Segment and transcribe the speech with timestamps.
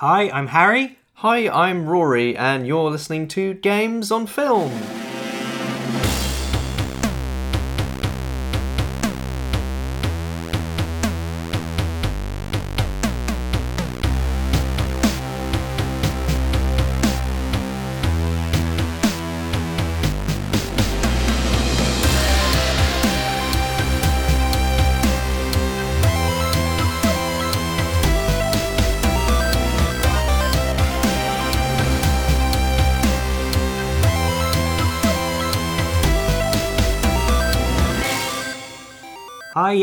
[0.00, 0.96] Hi, I'm Harry.
[1.14, 4.70] Hi, I'm Rory, and you're listening to Games on Film.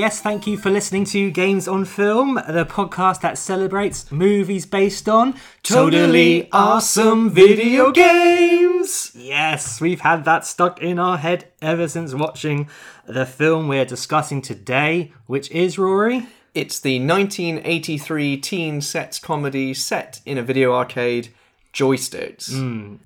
[0.06, 5.10] Yes, thank you for listening to Games on Film, the podcast that celebrates movies based
[5.10, 5.34] on
[5.64, 9.12] Totally awesome video games!
[9.16, 12.70] Yes, we've had that stuck in our head ever since watching
[13.08, 16.28] the film we're discussing today, which is Rory.
[16.54, 21.30] It's the 1983 teen sex comedy set in a video arcade,
[21.74, 22.56] Joysticks.
[22.56, 22.98] Hmm.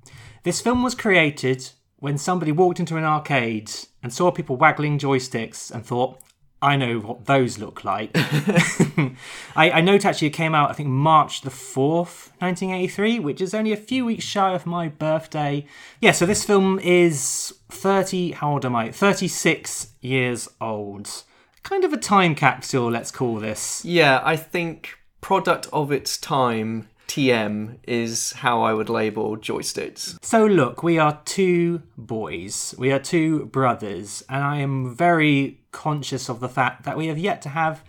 [0.42, 3.70] This film was created when somebody walked into an arcade
[4.02, 6.18] and saw people waggling joysticks and thought,
[6.62, 8.10] I know what those look like.
[8.14, 13.54] I, I note actually it came out, I think, March the 4th, 1983, which is
[13.54, 15.66] only a few weeks shy of my birthday.
[16.00, 18.90] Yeah, so this film is 30, how old am I?
[18.90, 21.24] 36 years old.
[21.62, 23.84] Kind of a time capsule, let's call this.
[23.84, 30.16] Yeah, I think product of its time, TM, is how I would label Joysticks.
[30.22, 36.28] So, look, we are two boys, we are two brothers, and I am very conscious
[36.28, 37.82] of the fact that we have yet to have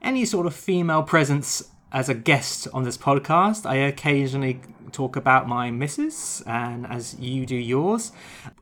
[0.00, 3.66] any sort of female presence as a guest on this podcast.
[3.66, 8.12] I occasionally talk about my missus, and as you do yours.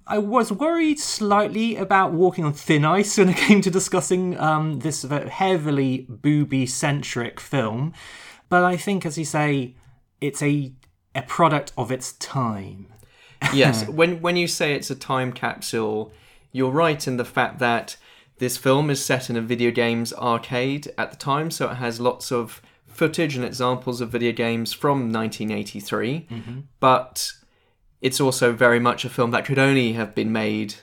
[0.05, 4.81] I was worried slightly about walking on thin ice when it came to discussing um,
[4.81, 7.93] this heavily booby centric film,
[8.49, 9.77] but I think, as you say,
[10.23, 10.73] it's a
[11.15, 12.87] a product of its time.
[13.53, 16.13] yes, when when you say it's a time capsule,
[16.53, 17.97] you're right in the fact that
[18.39, 22.01] this film is set in a video games arcade at the time, so it has
[22.01, 26.27] lots of footage and examples of video games from 1983.
[26.81, 27.33] But
[28.01, 30.75] it's also very much a film that could only have been made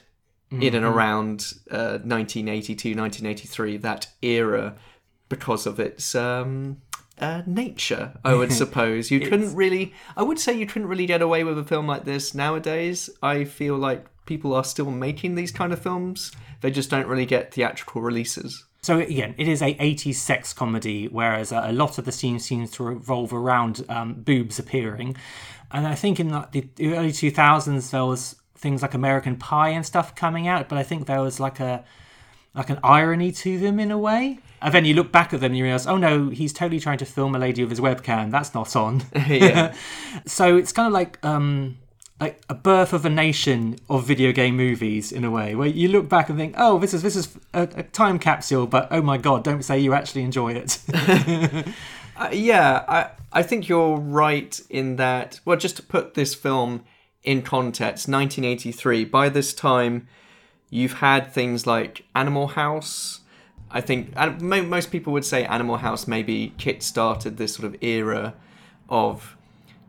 [0.50, 4.74] in and around uh, 1982, 1983, that era,
[5.28, 6.78] because of its um,
[7.20, 9.10] uh, nature, I would suppose.
[9.10, 12.04] You couldn't really, I would say you couldn't really get away with a film like
[12.04, 13.10] this nowadays.
[13.22, 17.26] I feel like people are still making these kind of films, they just don't really
[17.26, 18.64] get theatrical releases.
[18.82, 22.70] So again, it is a 80s sex comedy, whereas a lot of the scenes seems
[22.72, 25.16] to revolve around um, boobs appearing.
[25.70, 29.84] And I think in like, the early 2000s there was things like American Pie and
[29.84, 31.84] stuff coming out, but I think there was like a
[32.54, 34.38] like an irony to them in a way.
[34.62, 36.98] And then you look back at them and you realize, oh no, he's totally trying
[36.98, 38.30] to film a lady with his webcam.
[38.30, 39.02] That's not on.
[40.26, 41.78] so it's kind of like um,
[42.20, 45.88] like a birth of a nation of video game movies in a way, where you
[45.88, 49.00] look back and think, oh, this is this is a, a time capsule, but oh
[49.00, 50.78] my god, don't say you actually enjoy it.
[52.16, 55.40] Uh, yeah, I I think you're right in that.
[55.46, 56.84] Well, just to put this film
[57.22, 59.06] in context, 1983.
[59.06, 60.06] By this time,
[60.70, 63.20] you've had things like Animal House.
[63.70, 68.34] I think most people would say Animal House maybe kick-started this sort of era
[68.88, 69.36] of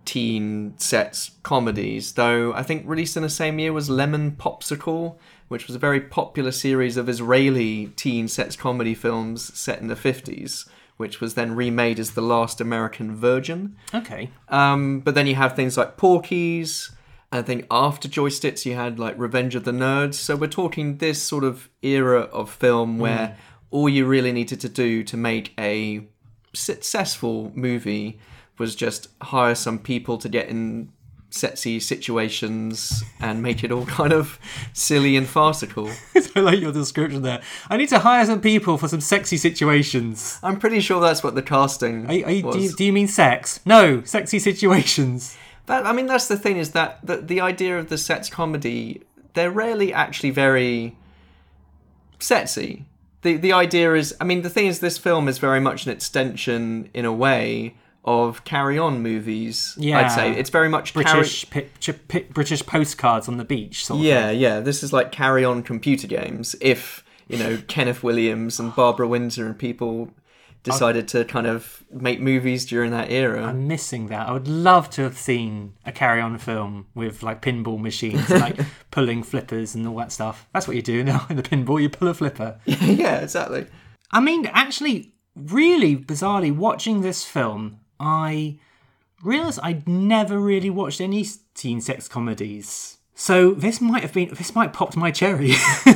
[0.05, 2.13] teen sex comedies.
[2.13, 5.15] Though I think released in the same year was Lemon Popsicle,
[5.47, 9.95] which was a very popular series of Israeli teen sets comedy films set in the
[9.95, 13.75] 50s, which was then remade as The Last American Virgin.
[13.93, 14.29] okay.
[14.49, 16.91] Um, but then you have things like Porky's.
[17.31, 20.15] I think after Joysticks, you had like Revenge of the Nerds.
[20.15, 22.99] So we're talking this sort of era of film mm.
[22.99, 23.37] where
[23.69, 26.05] all you really needed to do to make a
[26.53, 28.19] successful movie
[28.57, 30.91] was just hire some people to get in
[31.29, 34.37] sexy situations and make it all kind of
[34.73, 35.89] silly and farcical.
[36.35, 37.41] I like your description there.
[37.69, 40.37] I need to hire some people for some sexy situations.
[40.43, 42.55] I'm pretty sure that's what the casting Are, are you, was.
[42.55, 43.61] do, you, do you mean sex?
[43.65, 45.37] No, sexy situations.
[45.71, 49.03] That I mean, that's the thing is that the, the idea of the sex comedy
[49.35, 50.97] they're rarely actually very
[52.19, 52.87] sexy.
[53.21, 55.93] The the idea is, I mean, the thing is, this film is very much an
[55.93, 59.73] extension in a way of Carry On movies.
[59.77, 59.99] Yeah.
[59.99, 63.85] I'd say it's very much British picture, pi- British postcards on the beach.
[63.85, 64.59] Sort of yeah, yeah.
[64.59, 66.53] This is like Carry On computer games.
[66.59, 70.11] If you know Kenneth Williams and Barbara Windsor and people
[70.63, 73.45] decided to kind of make movies during that era.
[73.45, 74.27] I'm missing that.
[74.27, 78.59] I would love to have seen a Carry On film with like pinball machines, like
[78.91, 80.47] pulling flippers and all that stuff.
[80.53, 81.81] That's what you do now in the pinball.
[81.81, 82.59] You pull a flipper.
[82.65, 83.65] yeah, exactly.
[84.11, 88.59] I mean, actually, really bizarrely, watching this film, I
[89.23, 91.25] realised I'd never really watched any
[91.55, 92.97] teen sex comedies.
[93.13, 95.53] So this might have been this might popped my cherry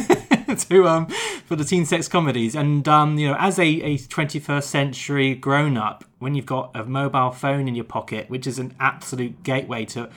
[0.57, 1.07] to um
[1.45, 2.55] for the teen sex comedies.
[2.55, 6.83] And um, you know, as a, a 21st century grown up, when you've got a
[6.83, 10.09] mobile phone in your pocket, which is an absolute gateway to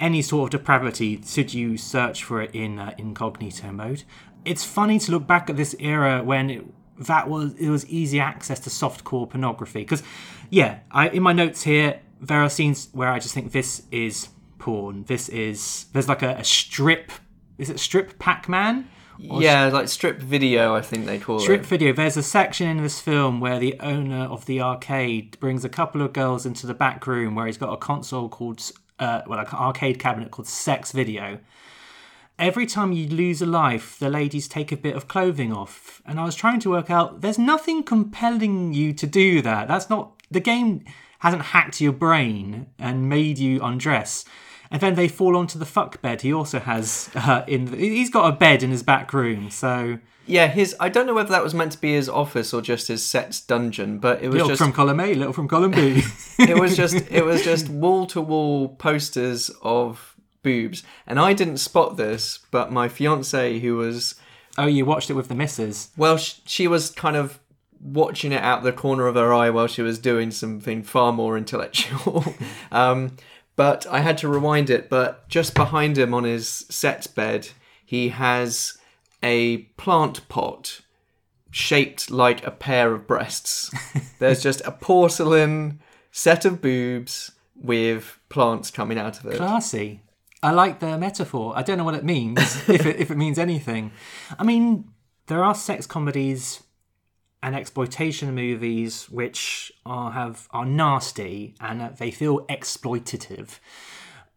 [0.00, 4.02] any sort of depravity, should you search for it in uh, incognito mode.
[4.44, 6.64] It's funny to look back at this era when it,
[6.98, 9.80] that was it was easy access to softcore pornography.
[9.80, 10.02] Because
[10.50, 14.28] yeah, I in my notes here there are scenes where I just think this is
[14.66, 15.04] porn.
[15.04, 17.12] This is there's like a, a strip.
[17.56, 18.88] Is it strip Pac-Man?
[19.18, 21.64] yeah, like strip video, I think they call Strip it.
[21.64, 21.92] Strip video.
[21.94, 26.02] There's a section in this film where the owner of the arcade brings a couple
[26.02, 28.60] of girls into the back room where he's got a console called,
[28.98, 31.38] uh, well, like an arcade cabinet called Sex Video.
[32.38, 36.02] Every time you lose a life, the ladies take a bit of clothing off.
[36.04, 39.68] And I was trying to work out, there's nothing compelling you to do that.
[39.68, 40.84] That's not, the game
[41.20, 44.26] hasn't hacked your brain and made you undress.
[44.70, 46.22] And then they fall onto the fuck bed.
[46.22, 47.72] He also has uh, in.
[47.72, 50.74] He's got a bed in his back room, so Yeah, his.
[50.80, 53.40] I don't know whether that was meant to be his office or just his set's
[53.40, 56.02] dungeon, but it was little just from column A, little from column B.
[56.38, 61.58] it was just it was just wall to wall posters of boobs, and I didn't
[61.58, 64.16] spot this, but my fiance, who was
[64.58, 65.90] oh, you watched it with the missus.
[65.96, 67.38] well, sh- she was kind of
[67.80, 71.36] watching it out the corner of her eye while she was doing something far more
[71.36, 72.24] intellectual.
[72.72, 73.16] um,
[73.56, 74.88] but I had to rewind it.
[74.88, 77.48] But just behind him on his set bed,
[77.84, 78.78] he has
[79.22, 80.82] a plant pot
[81.50, 83.74] shaped like a pair of breasts.
[84.18, 85.80] There's just a porcelain
[86.12, 89.38] set of boobs with plants coming out of it.
[89.38, 90.02] Classy.
[90.42, 91.54] I like the metaphor.
[91.56, 92.38] I don't know what it means,
[92.68, 93.90] if it if it means anything.
[94.38, 94.84] I mean,
[95.28, 96.62] there are sex comedies
[97.46, 103.60] and exploitation movies which are have are nasty and uh, they feel exploitative.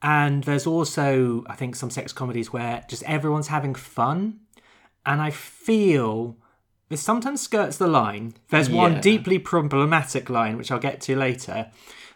[0.04, 4.42] And there's also, I think, some sex comedies where just everyone's having fun,
[5.08, 6.38] and I feel
[6.90, 8.36] this sometimes skirts the line.
[8.50, 11.72] There's one deeply problematic line which I'll get to later,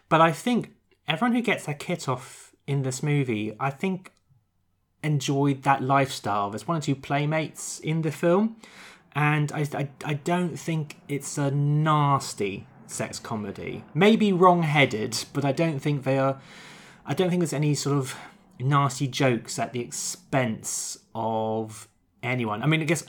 [0.08, 0.74] but I think
[1.08, 4.12] everyone who gets their kit off in this movie, I think,
[5.02, 6.50] enjoyed that lifestyle.
[6.50, 8.56] There's one or two playmates in the film,
[9.14, 13.84] and I, I, I don't think it's a nasty sex comedy.
[13.94, 16.40] Maybe wrong-headed, but I don't think they are.
[17.06, 18.16] I don't think there's any sort of
[18.58, 21.88] nasty jokes at the expense of
[22.22, 22.62] anyone.
[22.62, 23.04] I mean, I guess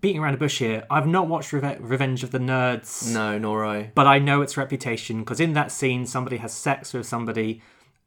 [0.00, 0.84] beating around the bush here.
[0.90, 3.90] I've not watched Reve- Revenge of the Nerds No, nor I.
[3.94, 7.60] but I know its reputation because in that scene, somebody has sex with somebody,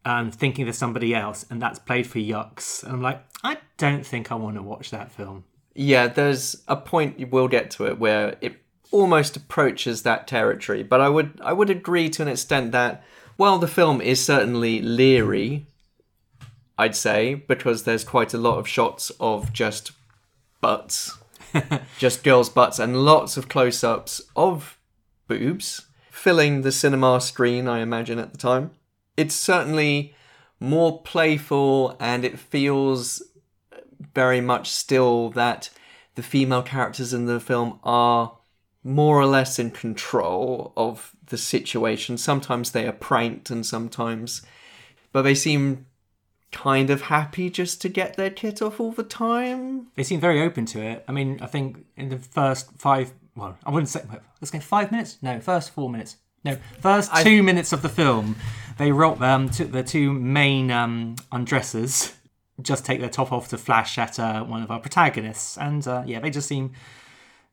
[0.06, 2.84] um, thinking there's somebody else, and that's played for yucks.
[2.84, 5.44] And I'm like, I don't think I want to watch that film.
[5.76, 8.58] Yeah, there's a point we'll get to it where it
[8.92, 13.04] almost approaches that territory, but I would I would agree to an extent that
[13.38, 15.66] while the film is certainly leery,
[16.78, 19.92] I'd say because there's quite a lot of shots of just
[20.62, 21.18] butts,
[21.98, 24.78] just girls' butts, and lots of close-ups of
[25.28, 27.68] boobs filling the cinema screen.
[27.68, 28.72] I imagine at the time,
[29.18, 30.14] it's certainly
[30.60, 33.22] more playful and it feels
[34.14, 35.70] very much still that
[36.16, 38.38] the female characters in the film are
[38.84, 42.18] more or less in control of the situation.
[42.18, 44.42] Sometimes they are pranked and sometimes
[45.14, 45.86] but they seem
[46.52, 49.88] kind of happy just to get their kit off all the time.
[49.96, 51.06] They seem very open to it.
[51.08, 54.02] I mean, I think in the first five, well, I wouldn't say,
[54.42, 55.18] let's go five minutes?
[55.22, 56.18] No, first four minutes.
[56.44, 58.36] No, first two minutes of the film,
[58.78, 62.14] they roll um, to the two main um, undressers
[62.62, 66.04] just take their top off to flash at uh, one of our protagonists, and uh,
[66.06, 66.74] yeah, they just seem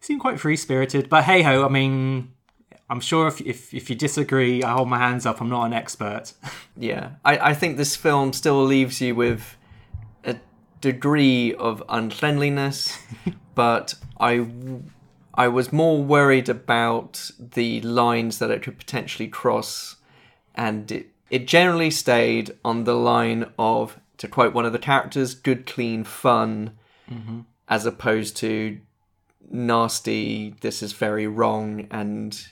[0.00, 1.08] seem quite free spirited.
[1.08, 2.32] But hey ho, I mean,
[2.88, 5.40] I'm sure if, if if you disagree, I hold my hands up.
[5.40, 6.32] I'm not an expert.
[6.76, 7.10] Yeah.
[7.26, 9.58] I, I think this film still leaves you with
[10.24, 10.36] a
[10.80, 12.98] degree of uncleanliness,
[13.54, 14.46] but I
[15.34, 19.96] I was more worried about the lines that it could potentially cross,
[20.54, 25.34] and it, it generally stayed on the line of, to quote one of the characters,
[25.34, 26.76] good, clean fun,
[27.68, 28.78] as opposed to
[29.50, 32.46] nasty, this is very wrong, and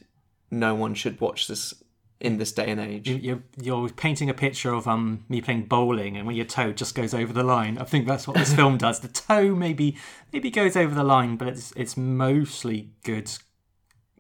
[0.50, 1.74] no one should watch this
[2.20, 3.08] in this day and age.
[3.08, 6.94] you're you're painting a picture of um me playing bowling, and when your toe just
[6.94, 7.76] goes over the line.
[7.76, 9.00] I think that's what this film does.
[9.00, 9.96] The toe maybe
[10.32, 13.30] maybe goes over the line, but it's it's mostly good,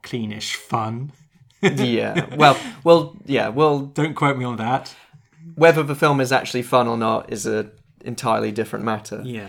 [0.02, 1.12] cleanish fun.
[1.62, 2.36] yeah.
[2.36, 3.48] Well, well, yeah.
[3.48, 4.94] Well, Don't quote me on that.
[5.58, 7.70] Whether the film is actually fun or not is a
[8.04, 9.22] entirely different matter.
[9.24, 9.48] Yeah.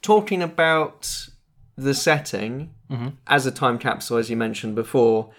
[0.00, 1.28] Talking about
[1.76, 2.74] the setting
[3.26, 5.30] as a time capsule, as you mentioned before,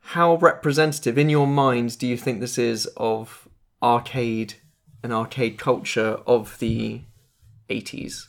[0.00, 3.48] how representative in your mind do you think this is of
[3.80, 4.54] arcade
[5.04, 7.02] and arcade culture of the
[7.70, 8.26] 80s.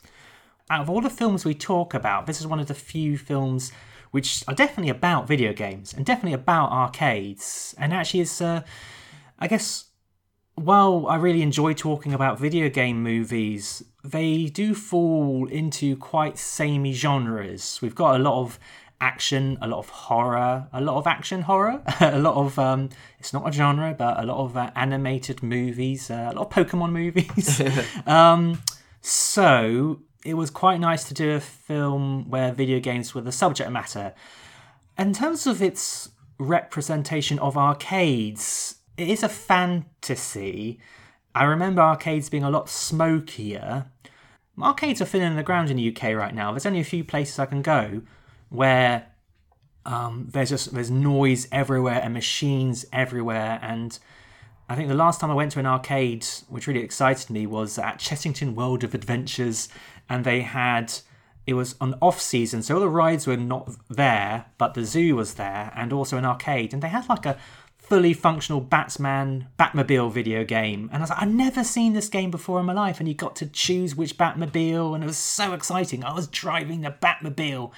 [0.69, 3.71] Out of all the films we talk about, this is one of the few films
[4.11, 7.73] which are definitely about video games and definitely about arcades.
[7.79, 8.61] And actually, is uh,
[9.39, 9.88] I guess
[10.59, 16.93] while I really enjoy talking about video game movies, they do fall into quite samey
[16.93, 17.79] genres.
[17.81, 18.59] We've got a lot of
[19.01, 22.89] action, a lot of horror, a lot of action horror, a lot of um,
[23.19, 26.49] it's not a genre, but a lot of uh, animated movies, uh, a lot of
[26.49, 27.61] Pokemon movies.
[28.05, 28.61] um,
[29.01, 33.71] so it was quite nice to do a film where video games were the subject
[33.71, 34.13] matter.
[34.97, 40.79] In terms of its representation of arcades, it is a fantasy.
[41.33, 43.85] I remember arcades being a lot smokier.
[44.61, 46.51] Arcades are thinning the ground in the UK right now.
[46.51, 48.01] There's only a few places I can go
[48.49, 49.07] where
[49.85, 53.59] um, there's just there's noise everywhere and machines everywhere.
[53.61, 53.97] And
[54.67, 57.77] I think the last time I went to an arcade, which really excited me, was
[57.77, 59.69] at Chessington World of Adventures,
[60.09, 60.93] and they had
[61.47, 65.15] it was an off season, so all the rides were not there, but the zoo
[65.15, 67.39] was there, and also an arcade, and they had like a
[67.89, 70.89] fully functional Batman Batmobile video game.
[70.93, 72.99] And I was like, I've never seen this game before in my life.
[72.99, 76.03] And you got to choose which Batmobile, and it was so exciting.
[76.03, 77.71] I was driving the Batmobile,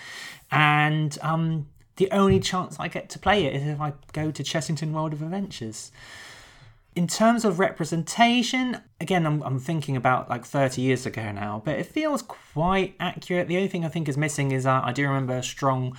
[0.51, 4.43] and um, the only chance I get to play it is if I go to
[4.43, 5.91] Chessington World of Adventures.
[6.93, 11.79] In terms of representation, again, I'm, I'm thinking about like 30 years ago now, but
[11.79, 13.47] it feels quite accurate.
[13.47, 15.95] The only thing I think is missing is uh, I do remember a strong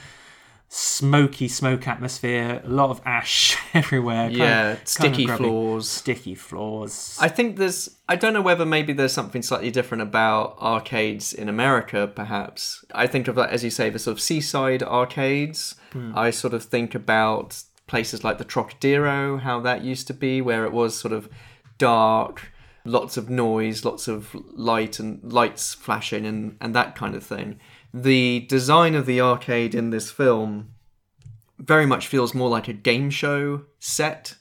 [0.74, 4.22] smoky smoke atmosphere, a lot of ash everywhere.
[4.30, 5.88] kind of- Yeah, kind of sticky floors.
[5.88, 7.18] Sticky floors.
[7.20, 7.90] I think there's.
[8.08, 12.84] I don't know whether maybe there's something slightly different about arcades in America, perhaps.
[12.94, 15.74] I think of, like, as you say, the sort of seaside arcades.
[15.92, 16.12] Hmm.
[16.16, 20.64] I sort of think about places like the Trocadero, how that used to be, where
[20.64, 21.28] it was sort of
[21.76, 22.50] dark,
[22.86, 27.60] lots of noise, lots of light and lights flashing, and, and that kind of thing.
[27.94, 30.74] The design of the arcade in this film
[31.58, 34.34] very much feels more like a game show set,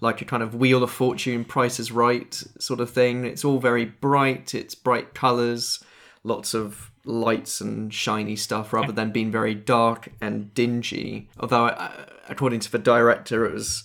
[0.00, 3.24] like a kind of Wheel of Fortune, Price is Right sort of thing.
[3.24, 5.82] It's all very bright, it's bright colours,
[6.22, 11.28] lots of lights and shiny stuff rather than being very dark and dingy.
[11.38, 11.90] Although, uh,
[12.28, 13.84] according to the director, it was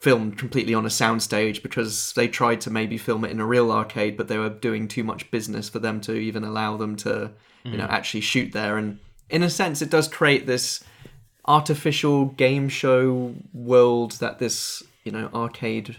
[0.00, 3.72] filmed completely on a soundstage because they tried to maybe film it in a real
[3.72, 7.32] arcade, but they were doing too much business for them to even allow them to,
[7.64, 8.76] you know, actually shoot there.
[8.76, 8.98] And
[9.28, 10.82] in a sense, it does create this
[11.46, 15.96] artificial game show world that this, you know, arcade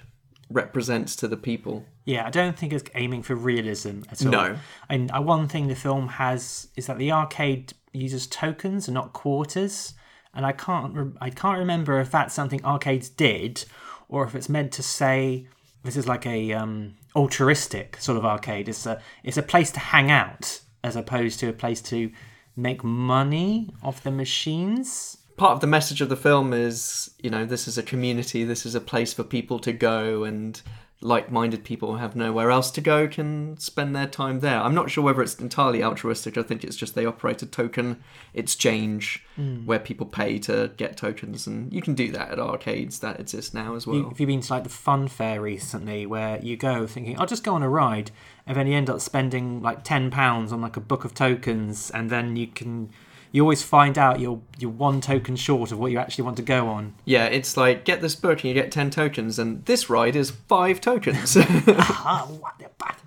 [0.49, 1.85] represents to the people.
[2.05, 4.31] Yeah, I don't think it's aiming for realism at all.
[4.31, 4.57] No.
[4.89, 9.13] And uh, one thing the film has is that the arcade uses tokens and not
[9.13, 9.93] quarters.
[10.33, 13.65] And I can't re- I can't remember if that's something arcades did,
[14.07, 15.47] or if it's meant to say
[15.83, 18.69] this is like a um, altruistic sort of arcade.
[18.69, 22.12] It's a it's a place to hang out as opposed to a place to
[22.55, 25.17] make money off the machines.
[25.38, 28.65] Part of the message of the film is, you know, this is a community, this
[28.65, 30.62] is a place for people to go and
[31.01, 34.59] like-minded people who have nowhere else to go can spend their time there.
[34.59, 36.38] I'm not sure whether it's entirely altruistic.
[36.38, 39.65] I think it's just they operate a token exchange hmm.
[39.65, 43.53] where people pay to get tokens, and you can do that at arcades that exist
[43.53, 43.95] now as well.
[43.95, 47.25] You, have you been to like the fun fair recently, where you go thinking, "I'll
[47.25, 48.12] just go on a ride,"
[48.49, 51.89] and then you end up spending like ten pounds on like a book of tokens,
[51.91, 52.89] and then you can,
[53.31, 56.43] you always find out you're you're one token short of what you actually want to
[56.43, 56.95] go on.
[57.05, 60.31] Yeah, it's like get this book and you get ten tokens, and this ride is
[60.31, 61.35] five tokens.
[61.45, 62.99] What the bat-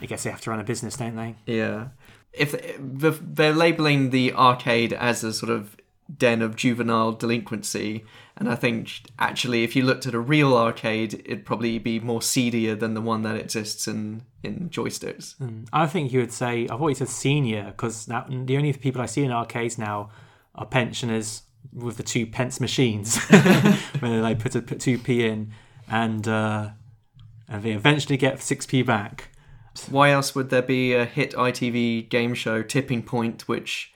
[0.00, 1.34] I guess they have to run a business, don't they?
[1.44, 1.88] yeah,
[2.32, 5.76] if the, they're labeling the arcade as a sort of
[6.16, 8.04] den of juvenile delinquency,
[8.36, 12.22] and I think actually, if you looked at a real arcade, it'd probably be more
[12.22, 15.34] seedier than the one that exists in in joysticks.
[15.72, 19.06] I think you would say I've always said senior because now the only people I
[19.06, 20.10] see in arcades now
[20.54, 23.18] are pensioners with the two pence machines,
[24.00, 25.52] where they put a put two p in,
[25.90, 26.70] and uh,
[27.48, 29.30] and they eventually get six p back.
[29.90, 33.92] Why else would there be a hit ITV game show, Tipping Point, which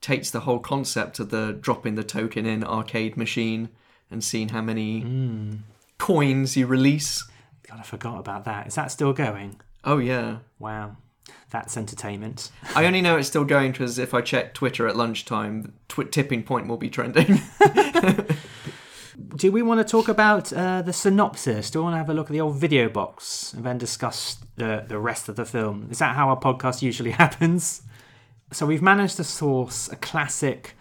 [0.00, 3.68] takes the whole concept of the dropping the token in arcade machine
[4.10, 5.60] and seeing how many
[5.98, 7.24] coins you release?
[7.68, 8.66] God, I forgot about that.
[8.68, 9.60] Is that still going?
[9.84, 10.38] Oh yeah.
[10.58, 10.96] Wow,
[11.50, 12.50] that's entertainment.
[12.74, 16.42] I only know it's still going because if I check Twitter at lunchtime, tw- Tipping
[16.42, 17.40] Point will be trending.
[19.36, 21.70] Do we want to talk about uh, the synopsis?
[21.70, 24.38] Do we want to have a look at the old video box and then discuss
[24.56, 25.88] the, the rest of the film?
[25.90, 27.82] Is that how our podcast usually happens?
[28.52, 30.76] So we've managed to source a classic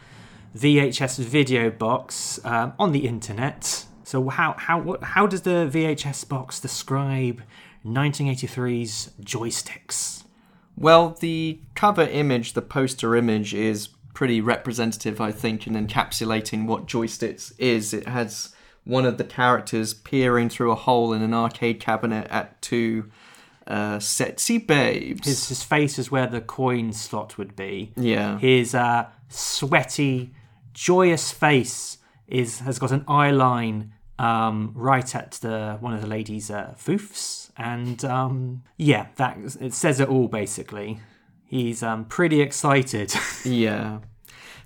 [0.55, 3.85] VHS video box um, on the internet.
[4.03, 7.41] So how how how does the VHS box describe
[7.83, 10.23] 1983's joysticks?
[10.77, 16.85] Well, the cover image, the poster image, is pretty representative, I think, in encapsulating what
[16.85, 17.93] joysticks is.
[17.93, 18.53] It has
[18.83, 23.09] one of the characters peering through a hole in an arcade cabinet at two
[23.67, 25.27] uh, sexy babes.
[25.27, 27.93] His his face is where the coin slot would be.
[27.97, 28.37] yeah.
[28.39, 30.31] His uh, sweaty,
[30.73, 36.07] joyous face is has got an eye line um, right at the one of the
[36.07, 40.99] ladies' uh, foofs, and um, yeah, that it says it all basically.
[41.47, 43.13] He's um, pretty excited.
[43.45, 43.99] Yeah.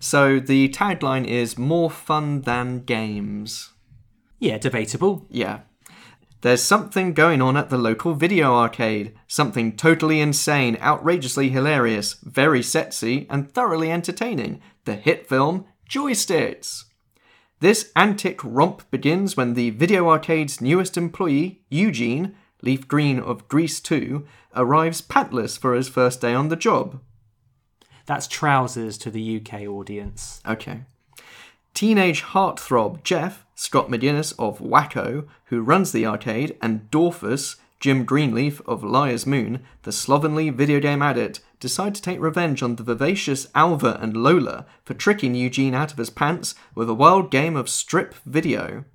[0.01, 3.73] So the tagline is more fun than games.
[4.39, 5.25] yeah, debatable.
[5.29, 5.59] Yeah.
[6.41, 9.13] There's something going on at the local video arcade.
[9.27, 14.61] Something totally insane, outrageously hilarious, very sexy, and thoroughly entertaining.
[14.85, 16.85] The hit film Joysticks.
[17.59, 23.81] This antic romp begins when the video arcade's newest employee, Eugene, Leif Green of Grease
[23.81, 27.01] 2, arrives pantless for his first day on the job.
[28.05, 30.41] That's trousers to the UK audience.
[30.47, 30.81] Okay.
[31.73, 38.61] Teenage heartthrob Jeff, Scott McGinnis of Wacko, who runs the arcade, and Dorfus, Jim Greenleaf
[38.65, 43.47] of Liar's Moon, the slovenly video game addict, decide to take revenge on the vivacious
[43.53, 47.67] Alva and Lola for tricking Eugene out of his pants with a wild game of
[47.67, 48.85] strip video.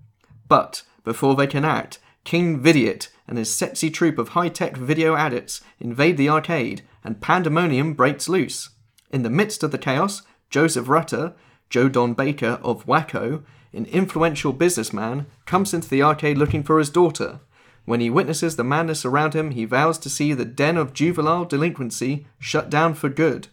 [0.48, 5.14] But before they can act, King Vidiot and his sexy troop of high tech video
[5.14, 8.70] addicts invade the arcade, and pandemonium breaks loose.
[9.10, 11.34] In the midst of the chaos, Joseph Rutter,
[11.68, 13.44] Joe Don Baker of Wacko,
[13.74, 17.40] an influential businessman, comes into the arcade looking for his daughter.
[17.84, 21.44] When he witnesses the madness around him, he vows to see the den of juvenile
[21.44, 23.48] delinquency shut down for good.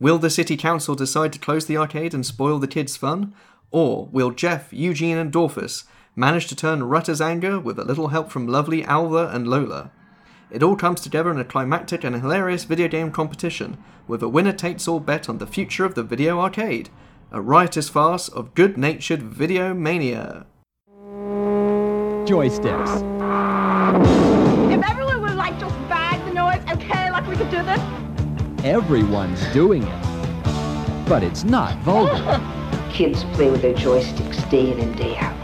[0.00, 3.34] Will the city council decide to close the arcade and spoil the kids' fun?
[3.70, 8.30] Or will Jeff, Eugene, and Dorfus manage to turn Rutter's anger with a little help
[8.30, 9.90] from lovely Alva and Lola?
[10.50, 14.52] It all comes together in a climactic and hilarious video game competition, with a winner
[14.52, 16.90] takes all bet on the future of the video arcade.
[17.32, 20.46] A riotous farce of good natured video mania.
[22.24, 23.02] Joysticks.
[24.72, 27.80] If everyone would like just bag the noise, okay, like we could do this?
[28.64, 31.08] Everyone's doing it.
[31.08, 32.40] But it's not vulgar.
[32.92, 35.34] Kids play with their joysticks day in and day out,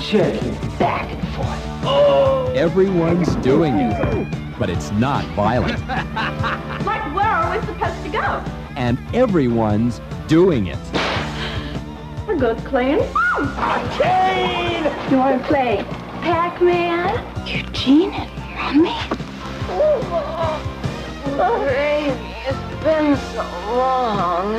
[0.00, 2.56] jerking back and forth.
[2.56, 4.58] Everyone's doing it.
[4.60, 5.80] But it's not violent.
[6.82, 8.44] Like, where are we supposed to go?
[8.76, 11.11] And everyone's doing it.
[12.42, 13.06] A good clean You
[15.16, 15.84] want to play
[16.22, 17.46] Pac-Man?
[17.46, 18.96] Eugene and Mommy?
[21.38, 22.10] Oh, baby,
[22.48, 23.44] it's been so
[23.76, 24.58] long.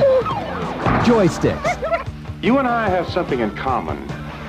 [1.03, 2.07] Joysticks.
[2.41, 3.99] You and I have something in common.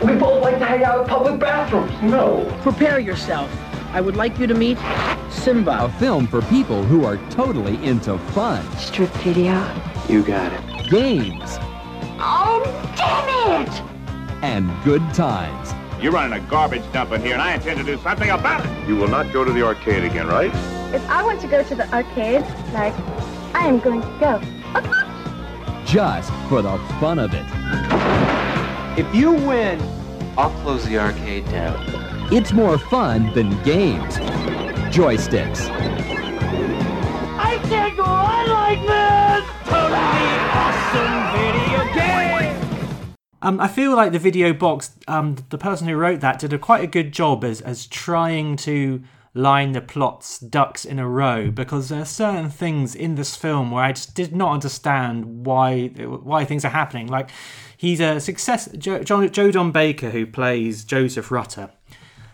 [0.07, 1.91] We both like to hang out in public bathrooms.
[2.03, 2.45] No.
[2.63, 3.51] Prepare yourself.
[3.93, 4.79] I would like you to meet
[5.29, 5.87] Simba.
[5.87, 9.61] A film for people who are totally into fun, Strip video?
[10.09, 10.61] You got it.
[10.89, 11.59] games,
[12.27, 12.63] Oh,
[12.97, 13.95] damn it!
[14.45, 15.73] and good times.
[16.03, 18.89] You're running a garbage dump in here, and I intend to do something about it.
[18.89, 20.55] You will not go to the arcade again, right?
[20.95, 22.43] If I want to go to the arcade,
[22.75, 22.93] like,
[23.55, 24.39] I am going to go.
[25.87, 27.47] Just for the fun of it.
[28.99, 29.81] If you win,
[30.37, 31.83] I'll close the arcade down.
[32.31, 34.17] It's more fun than games.
[34.95, 35.71] Joysticks.
[37.39, 39.45] I can't go on like this!
[39.65, 42.04] Totally awesome video game!
[43.45, 46.59] Um, I feel like the video box, um, the person who wrote that did a
[46.59, 49.03] quite a good job as as trying to
[49.35, 53.71] line the plots ducks in a row because there are certain things in this film
[53.71, 57.07] where I just did not understand why why things are happening.
[57.07, 57.29] Like
[57.77, 58.71] he's a success.
[58.79, 61.71] Joe, Joe, Joe Don Baker, who plays Joseph Rutter,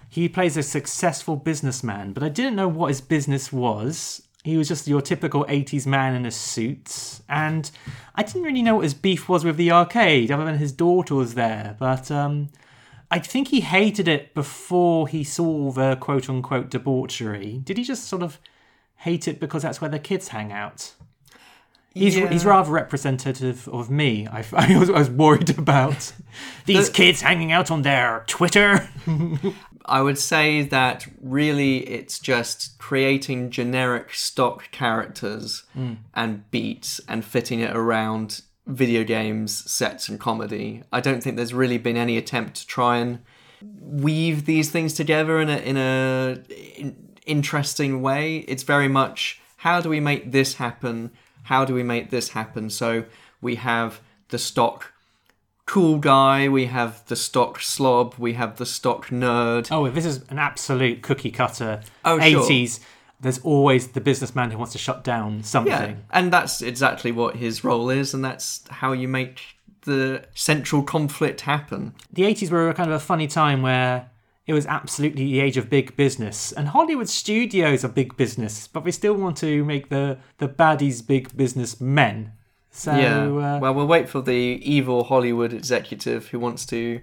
[0.08, 4.22] he plays a successful businessman, but I didn't know what his business was.
[4.42, 7.70] He was just your typical 80s man in a suit, and
[8.14, 11.14] I didn't really know what his beef was with the arcade, other than his daughter
[11.14, 11.76] was there.
[11.78, 12.48] But um,
[13.10, 17.60] I think he hated it before he saw the quote unquote debauchery.
[17.64, 18.40] Did he just sort of
[18.96, 20.94] hate it because that's where the kids hang out?
[21.92, 22.28] He's, Yeah.
[22.28, 24.26] he's rather representative of me.
[24.26, 26.12] I, I, was, I was worried about
[26.66, 28.88] these The- kids hanging out on their Twitter.
[29.86, 35.94] I would say that really it's just creating generic stock characters hmm.
[36.14, 40.84] and beats and fitting it around video games, sets, and comedy.
[40.92, 43.20] I don't think there's really been any attempt to try and
[43.80, 46.38] weave these things together in a in a
[46.76, 48.38] in- interesting way.
[48.48, 51.10] It's very much how do we make this happen?
[51.50, 52.70] How do we make this happen?
[52.70, 53.04] So
[53.40, 54.92] we have the stock
[55.66, 59.66] cool guy, we have the stock slob, we have the stock nerd.
[59.72, 62.42] Oh, if this is an absolute cookie cutter Oh, sure.
[62.42, 62.80] 80s,
[63.20, 65.72] there's always the businessman who wants to shut down something.
[65.72, 69.40] Yeah, and that's exactly what his role is, and that's how you make
[69.82, 71.94] the central conflict happen.
[72.12, 74.09] The 80s were a kind of a funny time where
[74.46, 78.84] it was absolutely the age of big business, and Hollywood studios are big business, but
[78.84, 82.32] we still want to make the, the baddies big business men.
[82.72, 83.24] So, yeah.
[83.24, 87.00] uh, well, we'll wait for the evil Hollywood executive who wants to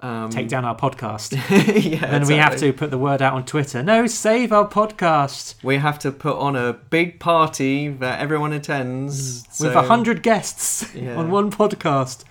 [0.00, 1.32] um, take down our podcast.
[1.84, 3.82] yeah, and we have to put the word out on Twitter.
[3.82, 9.42] No, save our podcast We have to put on a big party that everyone attends
[9.60, 11.16] with so- a hundred guests Yeah.
[11.16, 12.24] on one podcast.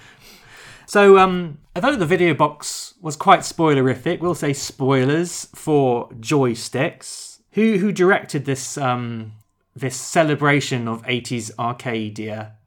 [0.87, 7.39] So, um, although the video box was quite spoilerific, we'll say spoilers for joysticks.
[7.51, 9.31] Who who directed this um
[9.73, 12.57] this celebration of 80s Arcadia?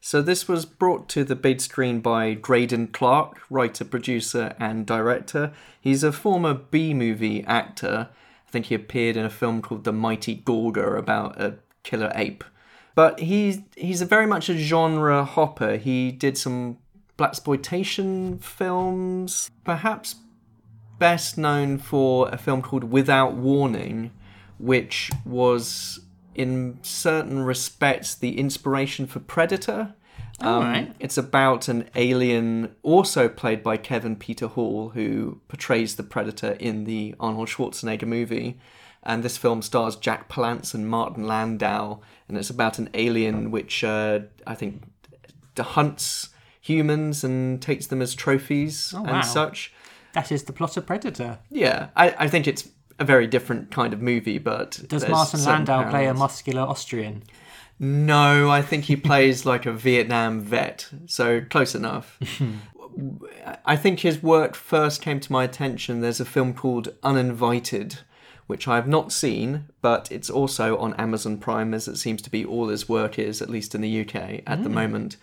[0.00, 5.52] So this was brought to the big screen by Greydon Clark, writer, producer, and director.
[5.78, 8.08] He's a former B-movie actor.
[8.48, 12.44] I think he appeared in a film called The Mighty Gorga about a killer ape.
[12.94, 15.76] But he's he's a very much a genre hopper.
[15.76, 16.78] He did some
[17.18, 20.16] blaxploitation films, perhaps
[20.98, 24.12] best known for a film called Without Warning,
[24.58, 26.00] which was
[26.34, 29.94] in certain respects the inspiration for Predator.
[30.40, 30.96] Um, Alright.
[30.98, 36.84] It's about an alien, also played by Kevin Peter Hall, who portrays the Predator in
[36.84, 38.58] the Arnold Schwarzenegger movie.
[39.02, 43.84] And this film stars Jack Palance and Martin Landau, and it's about an alien which
[43.84, 44.82] uh, I think
[45.58, 46.30] hunts
[46.64, 49.16] humans and takes them as trophies oh, wow.
[49.16, 49.72] and such.
[50.14, 51.38] That is the plot of Predator.
[51.50, 55.90] Yeah, I, I think it's a very different kind of movie, but Does Martin Landau
[55.90, 57.22] play a muscular Austrian?
[57.78, 62.18] No, I think he plays like a Vietnam vet, so close enough.
[63.66, 66.00] I think his work first came to my attention.
[66.00, 67.98] There's a film called Uninvited,
[68.46, 72.30] which I have not seen, but it's also on Amazon Prime, as it seems to
[72.30, 74.74] be all his work is, at least in the UK at the hmm.
[74.74, 75.16] moment.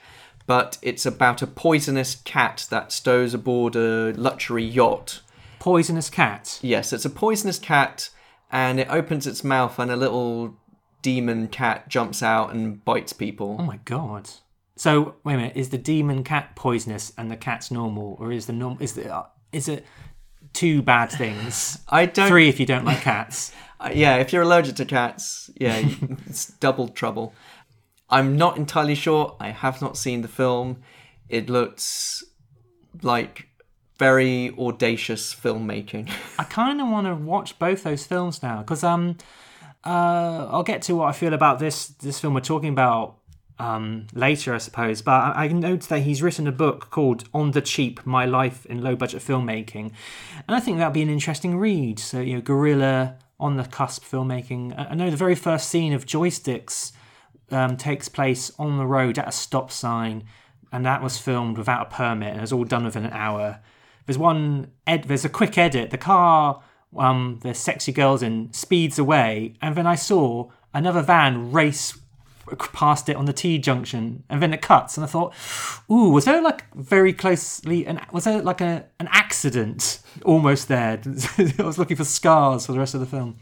[0.51, 5.21] But it's about a poisonous cat that stows aboard a luxury yacht.
[5.59, 6.59] Poisonous cat.
[6.61, 8.09] Yes, it's a poisonous cat,
[8.51, 10.57] and it opens its mouth, and a little
[11.01, 13.55] demon cat jumps out and bites people.
[13.61, 14.29] Oh my god.
[14.75, 18.47] So wait a minute, is the demon cat poisonous and the cat's normal, or is
[18.47, 19.85] the norm is the uh, is it
[20.51, 21.79] two bad things?
[21.87, 22.27] I don't.
[22.27, 23.53] Three if you don't like cats.
[23.81, 25.81] Uh, yeah, if you're allergic to cats, yeah,
[26.27, 27.33] it's double trouble.
[28.11, 29.37] I'm not entirely sure.
[29.39, 30.83] I have not seen the film.
[31.29, 32.23] It looks
[33.01, 33.47] like
[33.97, 36.11] very audacious filmmaking.
[36.39, 39.17] I kind of want to watch both those films now because um,
[39.85, 43.17] uh, I'll get to what I feel about this this film we're talking about
[43.59, 45.01] um later, I suppose.
[45.01, 48.65] But I, I note that he's written a book called "On the Cheap: My Life
[48.65, 49.91] in Low Budget Filmmaking,"
[50.47, 51.99] and I think that'd be an interesting read.
[51.99, 54.73] So you know, guerrilla on the cusp filmmaking.
[54.77, 56.91] I know the very first scene of joysticks
[57.51, 60.23] um, takes place on the road at a stop sign,
[60.71, 63.59] and that was filmed without a permit, and it was all done within an hour.
[64.05, 65.03] There's one ed.
[65.05, 65.91] There's a quick edit.
[65.91, 66.63] The car,
[66.97, 71.97] um, the sexy girls in, speeds away, and then I saw another van race
[72.73, 75.33] past it on the T junction, and then it cuts, and I thought,
[75.89, 81.01] "Ooh, was there like very closely an was there like a an accident almost there?"
[81.59, 83.37] I was looking for scars for the rest of the film,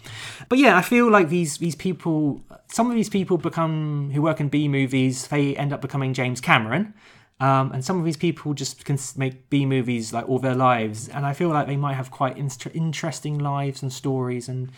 [0.48, 4.40] but yeah, I feel like these these people, some of these people become who work
[4.40, 6.94] in B movies, they end up becoming James Cameron.
[7.42, 11.08] Um, and some of these people just can make B movies like all their lives,
[11.08, 14.50] and I feel like they might have quite inst- interesting lives and stories.
[14.50, 14.72] And